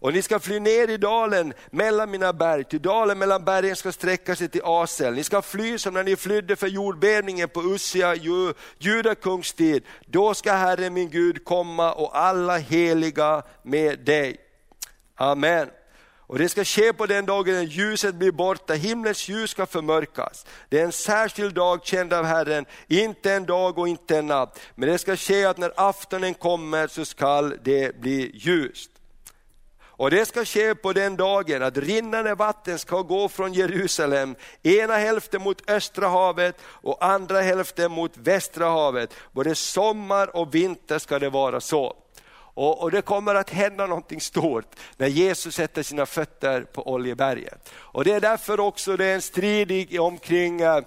[0.00, 3.92] Och ni ska fly ner i dalen mellan mina berg, till dalen mellan bergen ska
[3.92, 5.14] sträcka sig till Asel.
[5.14, 8.14] Ni ska fly som när ni flydde för jordbävningen på Ussia,
[8.78, 9.84] judakungs tid.
[10.06, 14.36] Då ska Herren min Gud komma och alla heliga med dig.
[15.16, 15.68] Amen.
[16.30, 20.46] Och det ska ske på den dagen när ljuset blir borta, himlens ljus ska förmörkas.
[20.68, 24.60] Det är en särskild dag känd av Herren, inte en dag och inte en natt.
[24.74, 28.89] Men det ska ske att när aftonen kommer så skall det bli ljust.
[30.00, 34.96] Och det ska ske på den dagen att rinnande vatten ska gå från Jerusalem, ena
[34.96, 39.14] hälften mot östra havet och andra hälften mot västra havet.
[39.32, 41.96] Både sommar och vinter ska det vara så.
[42.32, 47.72] Och, och, det kommer att hända någonting stort när Jesus sätter sina fötter på Oljeberget.
[47.74, 50.80] Och det är därför också det är en strid omkring eh,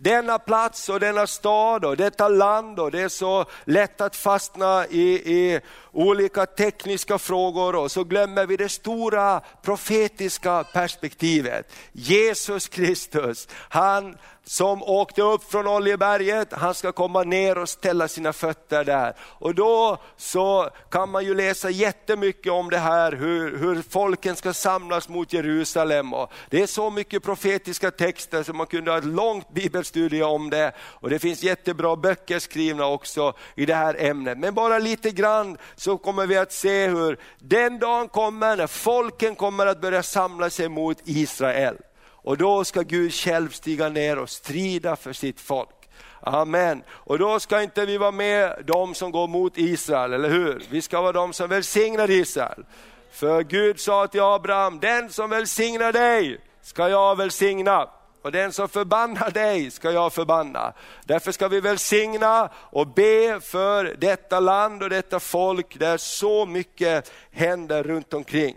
[0.00, 4.86] denna plats och denna stad och detta land och det är så lätt att fastna
[4.86, 5.60] i, i
[5.92, 11.72] olika tekniska frågor och så glömmer vi det stora profetiska perspektivet.
[11.92, 18.32] Jesus Kristus, han som åkte upp från Oljeberget, han ska komma ner och ställa sina
[18.32, 19.14] fötter där.
[19.20, 24.52] Och då så kan man ju läsa jättemycket om det här, hur, hur folken ska
[24.52, 26.14] samlas mot Jerusalem.
[26.14, 30.50] Och det är så mycket profetiska texter så man kunde ha ett långt bibelstudie om
[30.50, 30.72] det.
[30.78, 34.38] Och det finns jättebra böcker skrivna också i det här ämnet.
[34.38, 39.34] Men bara lite grann så kommer vi att se hur den dagen kommer när folken
[39.34, 41.76] kommer att börja samla sig mot Israel.
[42.06, 45.88] Och då ska Gud själv stiga ner och strida för sitt folk.
[46.20, 46.82] Amen.
[46.90, 50.62] Och då ska inte vi vara med de som går mot Israel, eller hur?
[50.70, 52.64] Vi ska vara de som välsignar Israel.
[53.12, 57.88] För Gud sa till Abraham, den som välsignar dig ska jag välsigna.
[58.22, 60.72] Och den som förbannar dig ska jag förbanna.
[61.04, 67.12] Därför ska vi välsigna och be för detta land och detta folk där så mycket
[67.30, 68.56] händer runt omkring.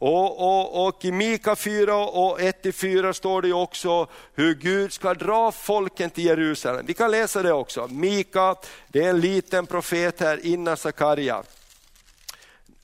[0.00, 5.52] Och, och, och i Mika 4 och 1-4 står det också hur Gud ska dra
[5.52, 6.86] folken till Jerusalem.
[6.86, 7.88] Vi kan läsa det också.
[7.90, 8.54] Mika,
[8.88, 11.42] det är en liten profet här innan Sakarja.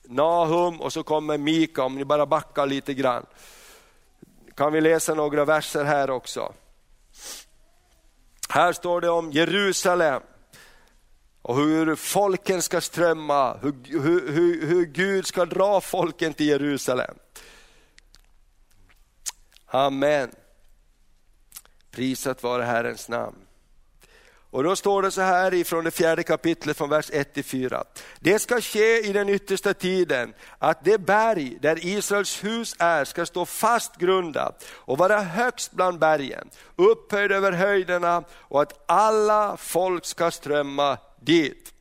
[0.03, 3.25] Nahum och så kommer Mika, om ni bara backar lite grann.
[4.55, 6.53] Kan vi läsa några verser här också.
[8.49, 10.21] Här står det om Jerusalem
[11.41, 17.15] och hur folken ska strömma, hur, hur, hur, Gud ska dra folken till Jerusalem.
[19.65, 20.31] Amen.
[21.91, 23.37] Prisat vare Herrens namn.
[24.55, 27.83] Och då står det så här ifrån det fjärde kapitlet från vers 1 till 4.
[28.19, 33.25] Det ska ske i den yttersta tiden att det berg där Israels hus är ska
[33.25, 40.05] stå fast grundat och vara högst bland bergen, upphöjd över höjderna och att alla folk
[40.05, 41.74] ska strömma dit.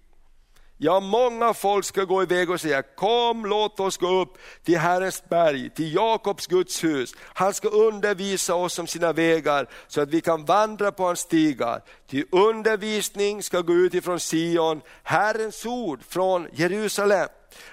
[0.85, 5.25] Ja, många folk ska gå iväg och säga, kom låt oss gå upp till Herrens
[5.29, 7.15] berg, till Jakobs Guds hus.
[7.21, 11.83] Han ska undervisa oss om sina vägar så att vi kan vandra på hans stigar.
[12.07, 17.29] Till undervisning ska gå ut ifrån Sion, Herrens ord från Jerusalem.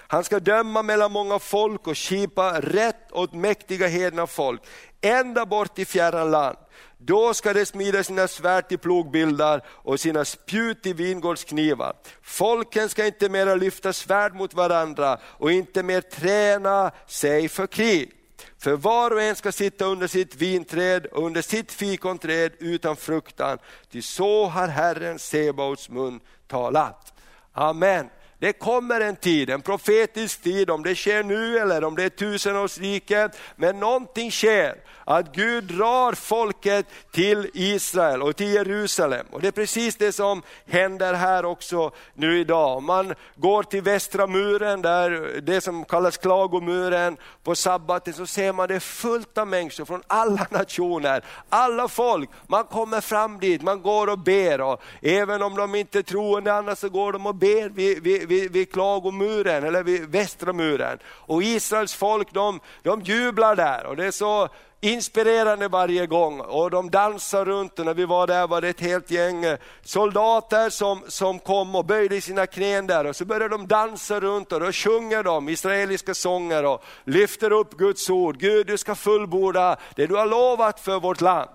[0.07, 4.62] Han ska döma mellan många folk och kipa rätt åt mäktiga hedna folk,
[5.01, 6.57] ända bort i fjärran land.
[7.06, 11.93] Då ska de smida sina svärd till plogbildar och sina spjut till vingårdsknivar.
[12.22, 18.12] Folken ska inte mera lyfta svärd mot varandra och inte mer träna sig för krig.
[18.58, 23.58] För var och en ska sitta under sitt vinträd och under sitt fikonträd utan fruktan.
[23.91, 27.14] Ty så har Herren Sebaots mun talat.
[27.54, 28.10] Amen.
[28.41, 32.09] Det kommer en tid, en profetisk tid, om det sker nu eller om det är
[32.09, 34.75] tusenårsriket, men någonting sker
[35.05, 39.25] att Gud drar folket till Israel och till Jerusalem.
[39.31, 42.83] Och det är precis det som händer här också nu idag.
[42.83, 48.67] Man går till västra muren, där det som kallas klagomuren, på sabbaten så ser man
[48.67, 52.29] det fullt av människor från alla nationer, alla folk.
[52.47, 56.53] Man kommer fram dit, man går och ber och även om de inte är troende
[56.53, 60.99] annars så går de och ber vid, vid, vid, vid klagomuren, eller vid västra muren.
[61.05, 64.49] Och Israels folk de, de jublar där och det är så
[64.84, 68.79] inspirerande varje gång och de dansar runt och när vi var där var det ett
[68.79, 73.49] helt gäng eh, soldater som, som kom och böjde sina knän där och så började
[73.49, 78.38] de dansa runt och då sjunger de israeliska sånger och lyfter upp Guds ord.
[78.38, 81.49] Gud du ska fullborda det du har lovat för vårt land.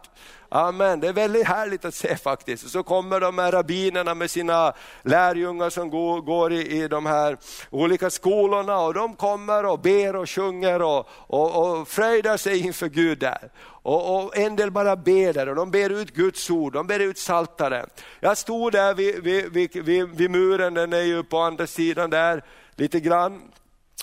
[0.48, 2.64] Amen, det är väldigt härligt att se faktiskt.
[2.64, 4.72] Och så kommer de här rabbinerna med sina
[5.02, 7.36] lärjungar som går, går i, i de här
[7.70, 12.88] olika skolorna och de kommer och ber och sjunger och, och, och fröjdar sig inför
[12.88, 13.50] Gud där.
[13.86, 17.00] Och, och, en del bara ber där och de ber ut Guds ord, de ber
[17.00, 17.86] ut saltaren.
[18.20, 22.44] Jag stod där vid, vid, vid, vid muren, den är ju på andra sidan där
[22.76, 23.42] lite grann.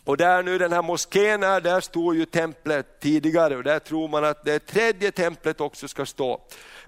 [0.05, 3.57] Och där nu den här moskén är, där står ju templet tidigare.
[3.57, 6.41] Och där tror man att det tredje templet också ska stå.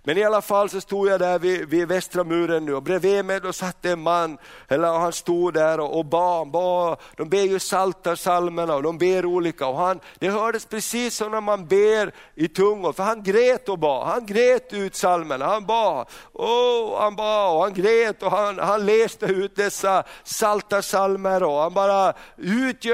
[0.07, 2.73] Men i alla fall så stod jag där vid, vid västra muren nu.
[2.73, 4.37] Och bredvid mig då satt en man,
[4.67, 6.97] eller han stod där och, och bad, bad.
[7.17, 9.67] De ber ju saltarsalmerna och de ber olika.
[9.67, 13.79] Och han, det hördes precis som när man ber i tungor, för han grät och
[13.79, 14.07] bad.
[14.07, 18.85] Han grät ut psalmerna, han bad, oh, han bad och han grät och han, han
[18.85, 21.43] läste ut dessa saltarsalmer.
[21.43, 22.13] Och han bara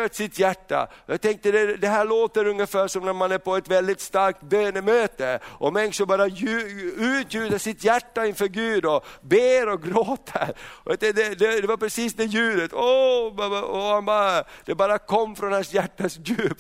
[0.02, 0.88] utgöt sitt hjärta.
[1.06, 4.42] Jag tänkte det, det här låter ungefär som när man är på ett väldigt starkt
[4.42, 10.54] bönemöte och människor bara utgjuter sitt hjärta inför Gud och ber och gråter.
[10.84, 14.98] Och det, det, det, det var precis det ljudet, oh, och han bara, det bara
[14.98, 16.58] kom från hans hjärtas djup.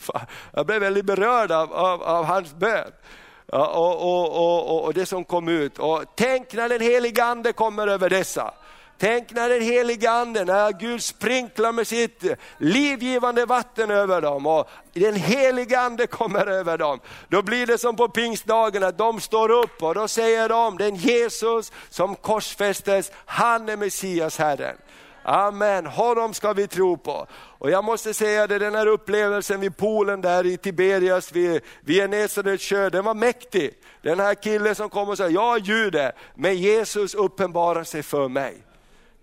[0.53, 2.91] Jag blev väldigt berörd av, av, av hans bön.
[3.53, 5.79] Ja, och, och, och, och, det som kom ut.
[5.79, 8.53] Och tänk när den heliga ande kommer över dessa.
[9.01, 12.23] Tänk när den helige anden, när Gud sprinklar med sitt
[12.57, 16.99] livgivande vatten över dem och den helige Ande kommer över dem.
[17.29, 20.95] Då blir det som på pingstdagen att de står upp och då säger de, den
[20.95, 24.77] Jesus som korsfästes, han är Messias Herren.
[25.23, 27.27] Amen, honom ska vi tro på.
[27.33, 31.95] Och jag måste säga det, den här upplevelsen vid poolen där i Tiberias, vid, vid
[31.95, 33.73] Genesarets sjö, den var mäktig.
[34.01, 38.27] Den här killen som kom och sa, jag är jude, men Jesus uppenbarar sig för
[38.27, 38.63] mig.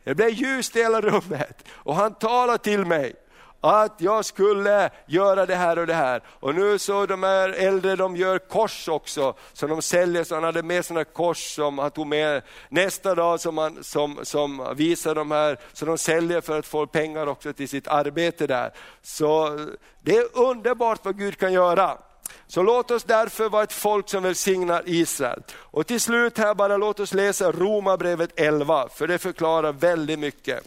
[0.08, 3.14] Det blev ljust i hela rummet och han talade till mig
[3.60, 6.22] att jag skulle göra det här och det här.
[6.28, 10.44] Och nu så de här äldre, de gör kors också, som de säljer, så han
[10.44, 15.14] hade med sådana kors som han tog med nästa dag som, han, som, som visar
[15.14, 18.72] de här, Så de säljer för att få pengar också till sitt arbete där.
[19.02, 19.58] Så
[20.02, 21.98] det är underbart vad Gud kan göra.
[22.46, 25.42] Så låt oss därför vara ett folk som välsignar Israel.
[25.54, 30.64] Och till slut här bara låt oss läsa Romarbrevet 11, för det förklarar väldigt mycket.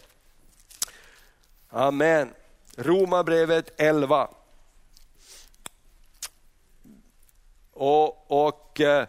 [1.70, 2.30] Amen.
[2.76, 4.28] Romarbrevet 11.
[7.72, 9.06] Och, och eh,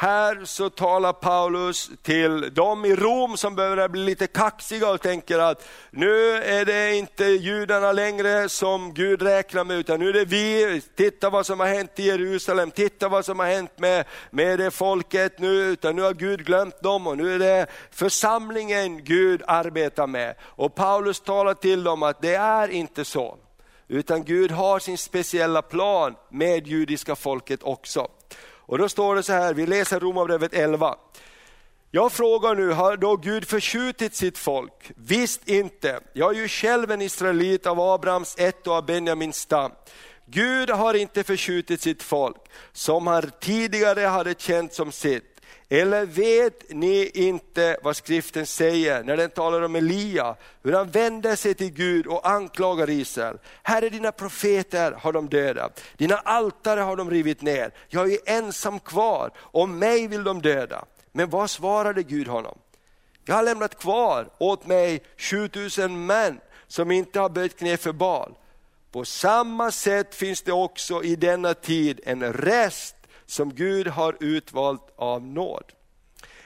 [0.00, 5.38] här så talar Paulus till dem i Rom som börjar bli lite kaxiga och tänker
[5.38, 10.24] att nu är det inte judarna längre som Gud räknar med, utan nu är det
[10.24, 10.82] vi.
[10.96, 14.70] Titta vad som har hänt i Jerusalem, titta vad som har hänt med, med det
[14.70, 20.06] folket nu, utan nu har Gud glömt dem och nu är det församlingen Gud arbetar
[20.06, 20.34] med.
[20.40, 23.38] Och Paulus talar till dem att det är inte så,
[23.88, 28.08] utan Gud har sin speciella plan med judiska folket också.
[28.68, 30.94] Och då står det så här, vi läser Romarbrevet 11.
[31.90, 34.92] Jag frågar nu, har då Gud förskjutit sitt folk?
[34.96, 36.00] Visst inte.
[36.12, 39.70] Jag är ju själv en israelit av Abrahams ett och av Benjamins stam.
[40.26, 42.36] Gud har inte förskjutit sitt folk,
[42.72, 45.27] som han tidigare hade känt som sitt.
[45.70, 51.36] Eller vet ni inte vad skriften säger när den talar om Elia, hur han vänder
[51.36, 53.38] sig till Gud och anklagar Israel.
[53.62, 58.80] Herre dina profeter har de dödat, dina altare har de rivit ner, jag är ensam
[58.80, 60.84] kvar och mig vill de döda.
[61.12, 62.58] Men vad svarade Gud honom?
[63.24, 68.34] Jag har lämnat kvar åt mig 7000 män som inte har böjt knä för bal.
[68.92, 72.97] På samma sätt finns det också i denna tid en rest
[73.28, 75.64] som Gud har utvalt av nåd.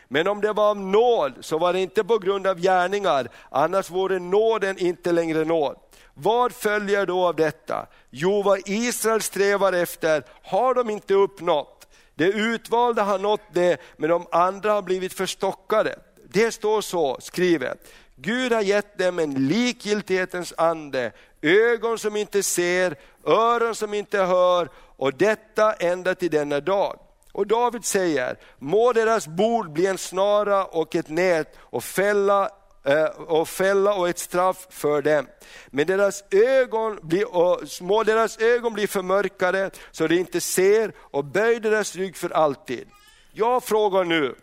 [0.08, 3.90] Men om det var av nåd så var det inte på grund av gärningar, annars
[3.90, 5.76] vore nåden inte längre nåd.
[6.14, 7.86] Vad följer då av detta?
[8.10, 11.88] Jo, vad Israel strävar efter har de inte uppnått.
[12.14, 15.98] Det utvalda har nått det, men de andra har blivit förstockade.
[16.28, 17.92] Det står så skrivet.
[18.16, 21.12] Gud har gett dem en likgiltighetens ande,
[21.42, 22.96] ögon som inte ser,
[23.26, 26.98] öron som inte hör och detta ända till denna dag.
[27.32, 32.50] Och David säger, må deras bord bli en snara och ett nät och fälla
[32.84, 35.26] eh, och fälla och ett straff för dem.
[35.66, 41.24] Men deras ögon blir, och, må deras ögon bli förmörkade så de inte ser och
[41.24, 42.88] böj deras rygg för alltid.
[43.32, 44.34] Jag frågar nu,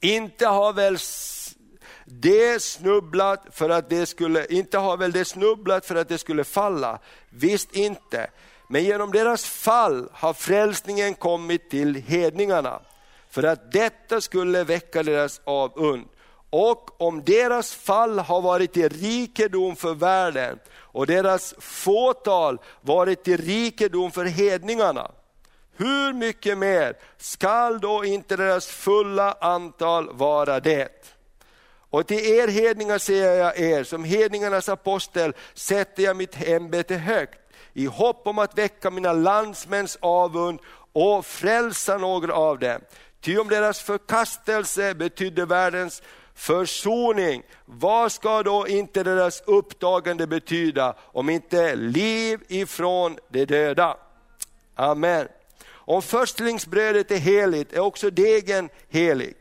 [0.00, 0.98] inte har väl
[2.08, 6.44] det snubblat för att det skulle, inte har väl det snubblat för att det skulle
[6.44, 6.98] falla,
[7.30, 8.30] visst inte.
[8.68, 12.80] Men genom deras fall har frälsningen kommit till hedningarna,
[13.30, 16.08] för att detta skulle väcka deras avund.
[16.50, 23.36] Och om deras fall har varit till rikedom för världen och deras fåtal varit till
[23.36, 25.10] rikedom för hedningarna,
[25.76, 31.15] hur mycket mer skall då inte deras fulla antal vara det?
[31.90, 37.38] Och till er hedningar säger jag er, som hedningarnas apostel sätter jag mitt ämbete högt,
[37.72, 40.60] i hopp om att väcka mina landsmäns avund
[40.92, 42.80] och frälsa några av dem.
[43.20, 46.02] Ty om deras förkastelse betydde världens
[46.34, 53.96] försoning, vad ska då inte deras uppdagande betyda om inte liv ifrån de döda?
[54.74, 55.28] Amen.
[55.68, 59.34] Om förstlingsbrödet är heligt är också degen helig.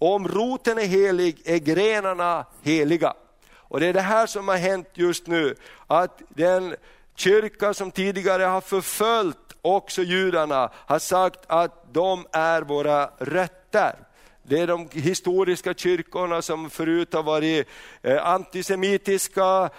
[0.00, 3.14] Och om roten är helig är grenarna heliga.
[3.52, 5.54] Och det är det här som har hänt just nu,
[5.86, 6.76] att den
[7.14, 13.94] kyrka som tidigare har förföljt också judarna har sagt att de är våra rötter.
[14.42, 17.68] Det är de historiska kyrkorna som förut har varit
[18.02, 19.70] eh, antisemitiska.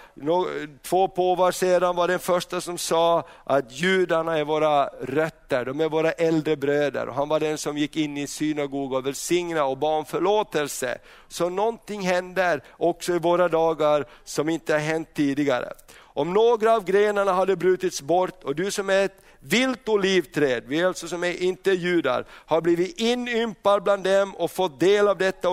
[0.82, 5.89] Två påvar sedan var den första som sa att judarna är våra rötter, de är
[5.89, 7.07] våra äldre bröder.
[7.07, 10.97] Han var den som gick in i synagogan och välsignade och bad om förlåtelse.
[11.28, 15.74] Så någonting händer också i våra dagar som inte har hänt tidigare.
[15.97, 20.83] Om några av grenarna hade brutits bort och du som är ett vilt olivträd, vi
[20.83, 25.47] alltså som är inte judar, har blivit inympad bland dem och fått del av detta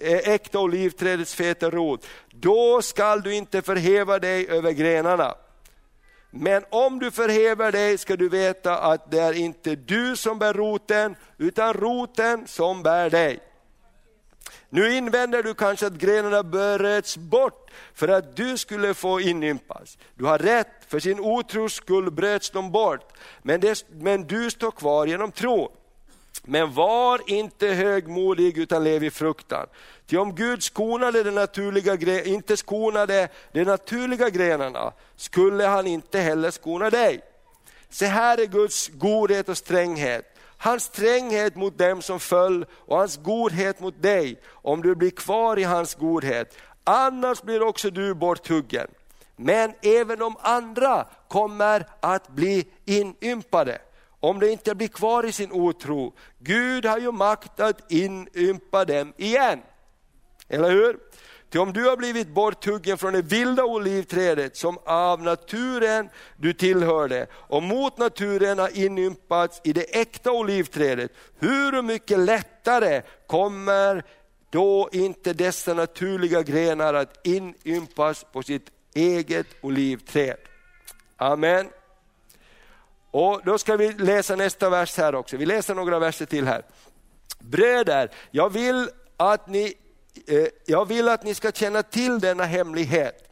[0.00, 5.34] eh, äkta olivträdets feta rot, då skall du inte förhäva dig över grenarna.
[6.30, 10.54] Men om du förhäver dig ska du veta att det är inte du som bär
[10.54, 13.40] roten, utan roten som bär dig.
[14.70, 19.98] Nu invänder du kanske att grenarna bröts bort för att du skulle få inympas.
[20.14, 23.12] Du har rätt, för sin otros skull bröts de bort.
[23.42, 25.72] Men, det, men du står kvar genom tro.
[26.44, 29.66] Men var inte högmodig utan lev i fruktan.
[30.06, 36.50] Ty om Gud skonade de naturliga, inte skonade de naturliga grenarna skulle han inte heller
[36.50, 37.20] skona dig.
[37.90, 40.37] Se här är Guds godhet och stränghet.
[40.58, 45.58] Hans stränghet mot dem som föll och hans godhet mot dig, om du blir kvar
[45.58, 46.56] i hans godhet.
[46.84, 48.86] Annars blir också du borthuggen.
[49.36, 53.78] Men även de andra kommer att bli inympade
[54.20, 56.14] om de inte blir kvar i sin otro.
[56.38, 59.60] Gud har ju makt att inympa dem igen.
[60.48, 60.98] Eller hur?
[61.50, 67.26] Ty om du har blivit borthuggen från det vilda olivträdet som av naturen du tillhörde
[67.32, 74.04] och mot naturen har inympats i det äkta olivträdet, hur mycket lättare kommer
[74.50, 80.36] då inte dessa naturliga grenar att inympas på sitt eget olivträd.
[81.16, 81.68] Amen.
[83.10, 86.62] Och Då ska vi läsa nästa vers här också, vi läser några verser till här.
[87.38, 89.74] Bröder, jag vill att ni
[90.26, 93.24] Eh, jag vill att ni ska känna till denna hemlighet.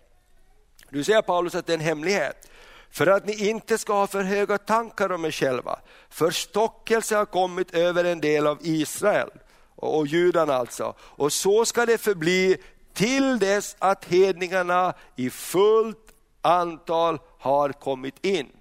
[0.91, 2.51] Nu säger Paulus att det är en hemlighet.
[2.91, 5.78] För att ni inte ska ha för höga tankar om er själva.
[6.09, 9.30] Förstockelse har kommit över en del av Israel,
[9.76, 10.95] och judarna alltså.
[11.01, 12.57] Och så ska det förbli
[12.95, 16.12] till dess att hedningarna i fullt
[16.43, 18.55] antal har kommit in.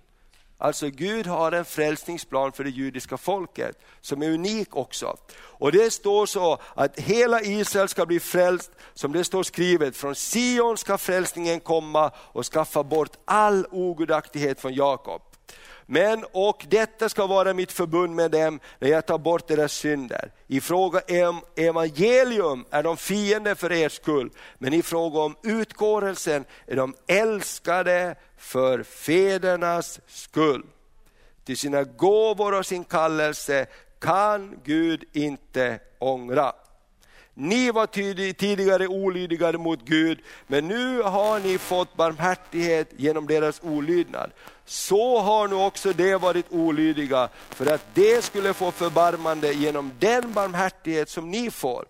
[0.57, 5.17] Alltså Gud har en frälsningsplan för det judiska folket som är unik också.
[5.37, 10.15] Och det står så att hela Israel ska bli frälst, som det står skrivet, från
[10.15, 15.21] Sion ska frälsningen komma och skaffa bort all ogudaktighet från Jakob.
[15.85, 20.31] Men och detta ska vara mitt förbund med dem när jag tar bort deras synder.
[20.47, 26.45] I fråga om evangelium är de fiender för er skull, men i fråga om utkårelsen
[26.67, 28.15] är de älskade
[28.45, 30.63] för fädernas skull.
[31.45, 33.65] Till sina gåvor och sin kallelse
[33.99, 36.53] kan Gud inte ångra.
[37.33, 37.87] Ni var
[38.33, 44.31] tidigare olydiga mot Gud, men nu har ni fått barmhärtighet genom deras olydnad.
[44.65, 50.33] Så har nu också de varit olydiga, för att de skulle få förbarmande genom den
[50.33, 51.85] barmhärtighet som ni får.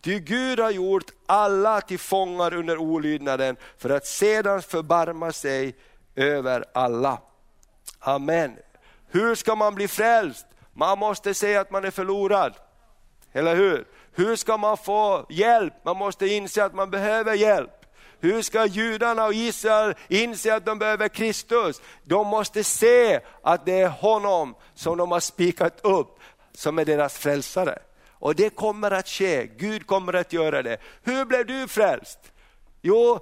[0.00, 5.74] Ty Gud har gjort alla till fångar under olydnaden, för att sedan förbarma sig
[6.18, 7.18] över alla.
[7.98, 8.56] Amen.
[9.10, 10.46] Hur ska man bli frälst?
[10.72, 12.54] Man måste säga att man är förlorad.
[13.32, 13.86] Eller hur?
[14.12, 15.74] Hur ska man få hjälp?
[15.84, 17.70] Man måste inse att man behöver hjälp.
[18.20, 21.80] Hur ska judarna och Israel inse att de behöver Kristus?
[22.04, 26.18] De måste se att det är honom som de har spikat upp
[26.52, 27.78] som är deras frälsare.
[28.10, 30.78] Och det kommer att ske, Gud kommer att göra det.
[31.02, 32.18] Hur blev du frälst?
[32.82, 33.20] Jo,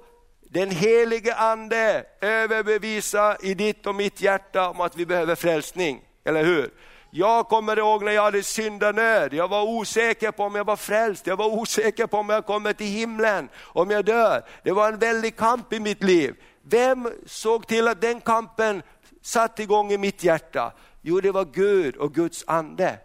[0.49, 6.43] den helige ande överbevisar i ditt och mitt hjärta om att vi behöver frälsning, eller
[6.43, 6.69] hur?
[7.11, 11.27] Jag kommer ihåg när jag hade syndanöd, jag var osäker på om jag var frälst,
[11.27, 14.45] jag var osäker på om jag kommer till himlen, om jag dör.
[14.63, 16.35] Det var en väldig kamp i mitt liv.
[16.61, 18.83] Vem såg till att den kampen
[19.21, 20.71] satte igång i mitt hjärta?
[21.01, 22.97] Jo, det var Gud och Guds ande.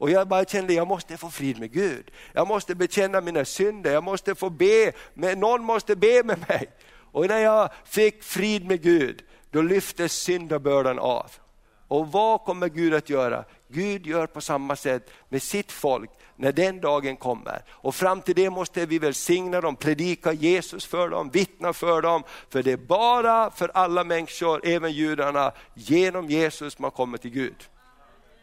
[0.00, 2.10] Och jag bara kände, jag måste få frid med Gud.
[2.32, 6.70] Jag måste bekänna mina synder, jag måste få be, med, någon måste be med mig.
[7.12, 11.30] Och när jag fick frid med Gud, då lyftes syndabördan av.
[11.88, 13.44] Och vad kommer Gud att göra?
[13.68, 17.62] Gud gör på samma sätt med sitt folk när den dagen kommer.
[17.68, 22.22] Och fram till det måste vi välsigna dem, predika Jesus för dem, vittna för dem.
[22.48, 27.68] För det är bara för alla människor, även judarna, genom Jesus man kommer till Gud.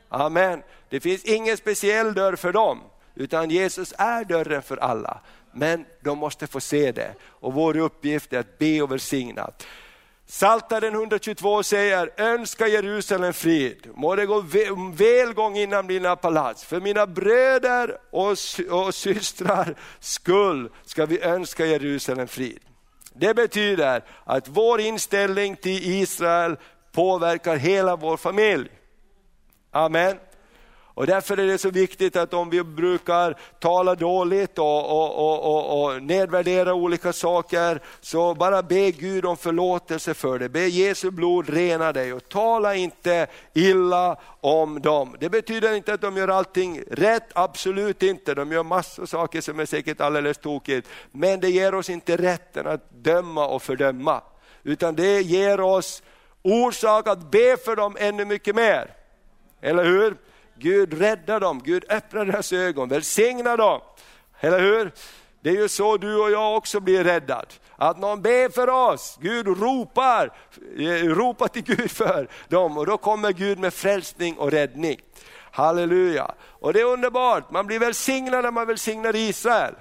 [0.09, 0.63] Amen.
[0.89, 2.81] Det finns ingen speciell dörr för dem,
[3.15, 5.19] utan Jesus är dörren för alla.
[5.51, 9.51] Men de måste få se det och vår uppgift är att be och välsigna.
[10.29, 14.43] Saltaren 122 säger, önska Jerusalem frid, må det gå
[14.93, 16.63] välgång inom dina palats.
[16.63, 18.35] För mina bröder och,
[18.69, 22.59] och systrar skull ska vi önska Jerusalem frid.
[23.13, 26.57] Det betyder att vår inställning till Israel
[26.91, 28.69] påverkar hela vår familj.
[29.77, 30.17] Amen.
[30.93, 35.83] Och därför är det så viktigt att om vi brukar tala dåligt och, och, och,
[35.83, 40.49] och, nedvärdera olika saker, så bara be Gud om förlåtelse för det.
[40.49, 45.15] Be Jesu blod rena dig och tala inte illa om dem.
[45.19, 48.33] Det betyder inte att de gör allting rätt, absolut inte.
[48.33, 50.89] De gör massor av saker som är säkert alldeles tokigt.
[51.11, 54.21] Men det ger oss inte rätten att döma och fördöma.
[54.63, 56.03] Utan det ger oss
[56.41, 58.96] orsak att be för dem ännu mycket mer.
[59.61, 60.17] Eller hur?
[60.55, 63.81] Gud räddar dem, Gud öppnar deras ögon, välsignar dem.
[64.39, 64.91] Eller hur?
[65.41, 67.53] Det är ju så du och jag också blir räddad.
[67.75, 70.33] Att någon ber för oss, Gud ropar,
[70.77, 74.99] eh, ropar till Gud för dem och då kommer Gud med frälsning och räddning.
[75.51, 76.31] Halleluja!
[76.41, 79.73] Och det är underbart, man blir välsignad när man välsignar Israel.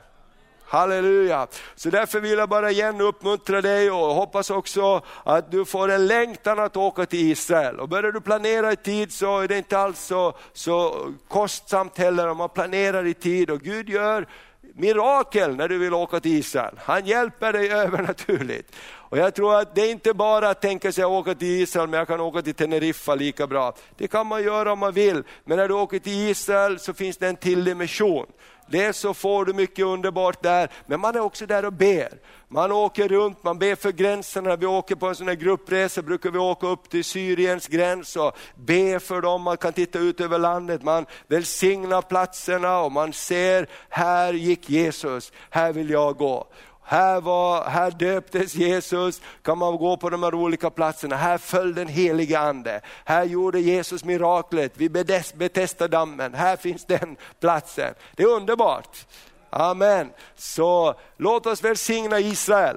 [0.69, 1.47] Halleluja!
[1.75, 6.07] Så därför vill jag bara igen uppmuntra dig och hoppas också att du får en
[6.07, 7.81] längtan att åka till Israel.
[7.81, 12.29] Och börjar du planera i tid så är det inte alls så, så kostsamt heller
[12.29, 14.27] om man planerar i tid och Gud gör
[14.75, 16.75] mirakel när du vill åka till Israel.
[16.79, 18.77] Han hjälper dig övernaturligt.
[19.09, 21.89] Och jag tror att det är inte bara att tänka sig att åka till Israel,
[21.89, 23.75] men jag kan åka till Teneriffa lika bra.
[23.97, 27.17] Det kan man göra om man vill, men när du åker till Israel så finns
[27.17, 28.27] det en till dimension.
[28.67, 32.09] Dels så får du mycket underbart där, men man är också där och ber.
[32.49, 34.57] Man åker runt, man ber för gränserna.
[34.57, 38.37] Vi åker på en sån här gruppresa brukar vi åka upp till Syriens gräns och
[38.55, 39.43] be för dem.
[39.43, 45.33] Man kan titta ut över landet, man välsignar platserna och man ser, här gick Jesus,
[45.51, 46.47] här vill jag gå.
[46.89, 51.17] Här, var, här döptes Jesus, kan man gå på de här olika platserna.
[51.17, 52.81] Här föll den helige ande.
[53.05, 54.93] Här gjorde Jesus miraklet vid
[55.35, 56.35] Betesda-dammen.
[56.35, 57.95] Här finns den platsen.
[58.17, 59.07] Det är underbart.
[59.51, 60.13] Amen.
[60.37, 62.77] Så låt oss välsigna Israel.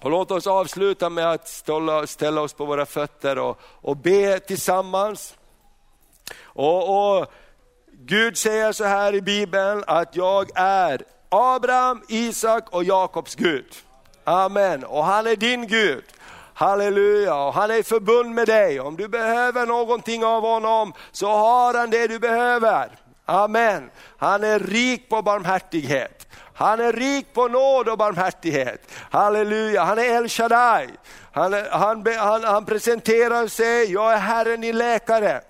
[0.00, 4.40] Och låt oss avsluta med att ställa, ställa oss på våra fötter och, och be
[4.40, 5.34] tillsammans.
[6.42, 7.32] Och, och
[7.92, 11.02] Gud säger så här i Bibeln att jag är
[11.34, 13.74] Abraham, Isak och Jakobs Gud.
[14.24, 14.84] Amen.
[14.84, 16.04] Och han är din Gud.
[16.54, 18.80] Halleluja, och han är i förbund med dig.
[18.80, 22.90] Om du behöver någonting av honom så har han det du behöver.
[23.24, 23.90] Amen.
[24.16, 26.26] Han är rik på barmhärtighet.
[26.54, 28.90] Han är rik på nåd och barmhärtighet.
[29.10, 30.88] Halleluja, han är El Shaddai.
[31.32, 35.40] Han, han, han, han presenterar sig, jag är Herren din läkare.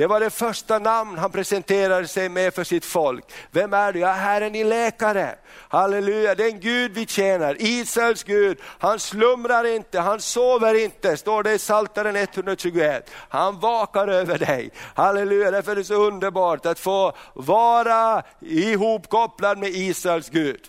[0.00, 3.24] Det var det första namn han presenterade sig med för sitt folk.
[3.50, 3.98] Vem är du?
[3.98, 5.34] Ja, Herren din läkare.
[5.68, 8.58] Halleluja, den Gud vi tjänar, Israels Gud.
[8.78, 13.10] Han slumrar inte, han sover inte, står det i Psaltaren 121.
[13.28, 14.70] Han vakar över dig.
[14.94, 20.60] Halleluja, därför är det så underbart att få vara ihopkopplad med Israels Gud.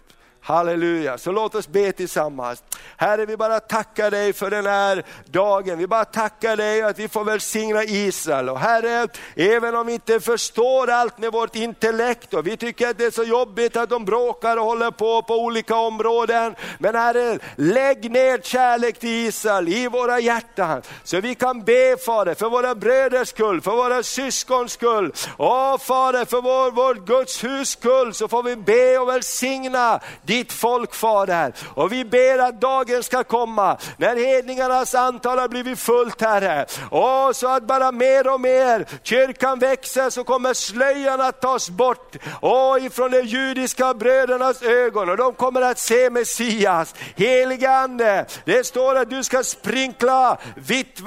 [0.44, 2.64] Halleluja, så låt oss be tillsammans.
[2.98, 5.78] Herre, vi bara tackar dig för den här dagen.
[5.78, 8.50] Vi bara tackar dig att vi får välsigna Israel.
[8.50, 12.98] Och Herre, även om vi inte förstår allt med vårt intellekt och vi tycker att
[12.98, 16.56] det är så jobbigt att de bråkar och håller på på olika områden.
[16.80, 20.82] Men Herre, lägg ner kärlek till Israel i våra hjärtan.
[21.04, 25.14] Så vi kan be Fader, för våra bröders skull, för våra syskons skull.
[25.38, 30.00] Åh Fader, för vår, vår Guds hus skull så får vi be och välsigna
[30.32, 31.54] ditt folk Fader.
[31.76, 36.66] Och vi ber att dagen ska komma när hedningarnas antal har blivit fullt Herre.
[36.90, 42.16] Och så att bara mer och mer kyrkan växer så kommer slöjan att tas bort
[42.42, 46.96] och ifrån de judiska brödernas ögon och de kommer att se Messias.
[47.16, 51.02] Helige Ande, det står att du ska sprinkla, vitt,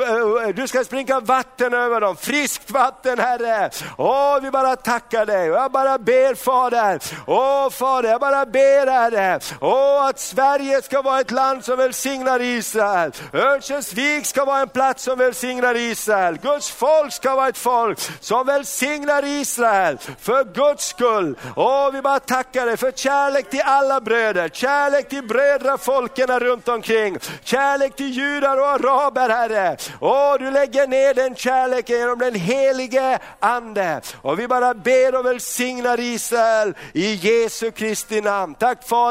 [0.55, 3.71] du ska sprinkla vatten över dem, friskt vatten Herre.
[3.99, 8.87] Åh, vi bara tackar dig och jag bara ber Fader, åh Fader, jag bara ber
[8.87, 9.14] Herre,
[9.61, 13.13] åh att Sverige ska vara ett land som välsignar Israel.
[13.33, 16.39] Örnsköldsvik ska vara en plats som välsignar Israel.
[16.43, 21.39] Guds folk ska vara ett folk som välsignar Israel för Guds skull.
[21.57, 27.19] Åh, vi bara tackar dig för kärlek till alla bröder, kärlek till brödrafolken runt omkring,
[27.45, 29.77] kärlek till judar och araber Herre.
[30.01, 34.01] Åh, du lägger ner den kärleken genom den helige Ande.
[34.23, 38.55] Och vi bara ber och välsignar Israel i Jesu Kristi namn.
[38.55, 39.04] Tack Fader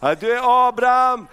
[0.00, 1.28] att du är Abraham,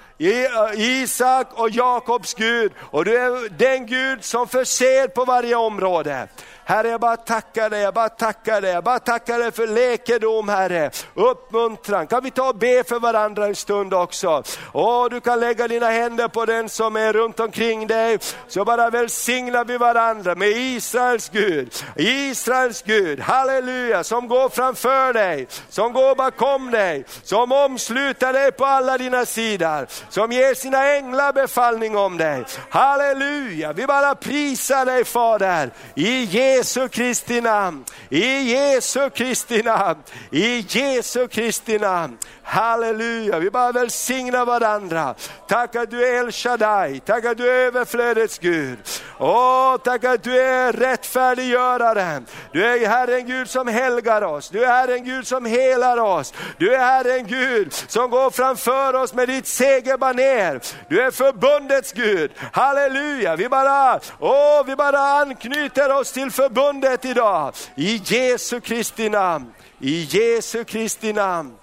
[0.75, 6.27] Isak och Jakobs Gud och du är den Gud som förser på varje område.
[6.67, 10.49] Herre, jag bara tackar dig, jag bara tackar dig, jag bara tackar dig för läkedom
[10.49, 12.07] Herre, uppmuntran.
[12.07, 14.43] Kan vi ta och be för varandra en stund också?
[14.73, 18.89] Åh, du kan lägga dina händer på den som är runt omkring dig, så bara
[18.89, 26.15] välsignar vi varandra med Israels Gud, Israels Gud, halleluja, som går framför dig, som går
[26.15, 32.17] bakom dig, som omsluter dig på alla dina sidor, som ger sina änglar befallning om
[32.17, 32.43] dig.
[32.69, 36.23] Halleluja, vi bara prisar dig Fader, i
[36.57, 40.01] Jesu Kristi namn, i Jesu Kristi namn,
[40.31, 42.17] i Jesu Kristi namn.
[42.49, 45.15] Halleluja, vi bara välsignar varandra.
[45.47, 48.77] Tack att du är El Shaddai, tack att du är överflödets Gud.
[49.19, 52.25] Åh, tack att du är rättfärdiggöraren.
[52.51, 56.33] Du är Herren Gud som helgar oss, du är Herren Gud som helar oss.
[56.57, 60.61] Du är Herren Gud som går framför oss med ditt segerbaner.
[60.89, 62.31] Du är förbundets Gud.
[62.51, 67.53] Halleluja, vi bara, åh, vi bara anknyter oss till förbundet idag.
[67.75, 71.53] I Jesu Kristi namn, i Jesu Kristi namn.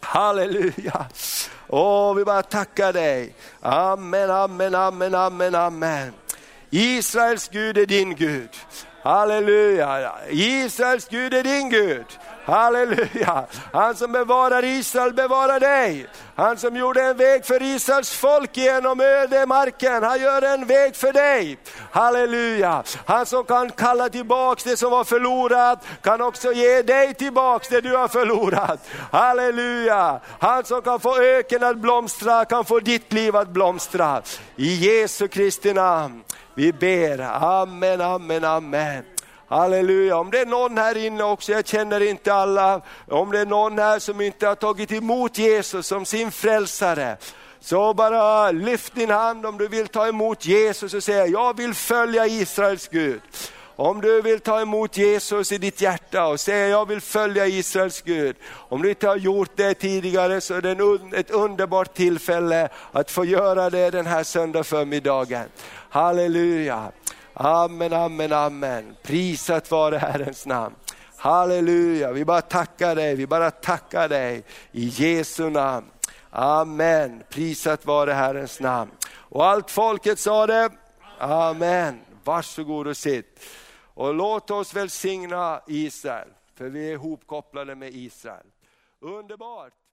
[0.00, 1.06] Halleluja.
[1.68, 3.34] Åh, vi bara tackar dig.
[3.60, 6.12] Amen, amen, amen, amen, amen.
[6.70, 8.48] Israels Gud är din Gud.
[9.02, 10.12] Halleluja.
[10.30, 12.06] Israels Gud är din Gud.
[12.46, 13.46] Halleluja!
[13.72, 16.06] Han som bevarar Israel bevarar dig.
[16.36, 21.12] Han som gjorde en väg för Israels folk genom ödemarken, han gör en väg för
[21.12, 21.58] dig.
[21.90, 22.82] Halleluja!
[23.06, 27.80] Han som kan kalla tillbaks det som var förlorat, kan också ge dig tillbaks det
[27.80, 28.88] du har förlorat.
[29.12, 30.20] Halleluja!
[30.38, 34.22] Han som kan få öken att blomstra, kan få ditt liv att blomstra.
[34.56, 36.22] I Jesu Kristi namn.
[36.54, 39.15] Vi ber, amen, amen, amen.
[39.48, 42.80] Halleluja, om det är någon här inne också, jag känner inte alla,
[43.10, 47.16] om det är någon här som inte har tagit emot Jesus som sin frälsare,
[47.60, 51.74] så bara lyft din hand om du vill ta emot Jesus och säga, jag vill
[51.74, 53.20] följa Israels Gud.
[53.78, 58.02] Om du vill ta emot Jesus i ditt hjärta och säga jag vill följa Israels
[58.02, 58.36] Gud.
[58.46, 63.24] Om du inte har gjort det tidigare så är det ett underbart tillfälle att få
[63.24, 65.48] göra det den här söndag förmiddagen.
[65.90, 66.92] Halleluja.
[67.38, 68.96] Amen, amen, amen.
[69.02, 70.74] Prisat vare Herrens namn.
[71.16, 75.86] Halleluja, vi bara tackar dig, vi bara tackar dig i Jesu namn.
[76.30, 78.90] Amen, prisat vare Herrens namn.
[79.14, 80.70] Och allt folket sa det,
[81.18, 82.00] Amen.
[82.24, 83.40] Varsågod och sitt.
[83.94, 88.46] Och låt oss välsigna Israel, för vi är ihopkopplade med Israel.
[89.00, 89.85] Underbart!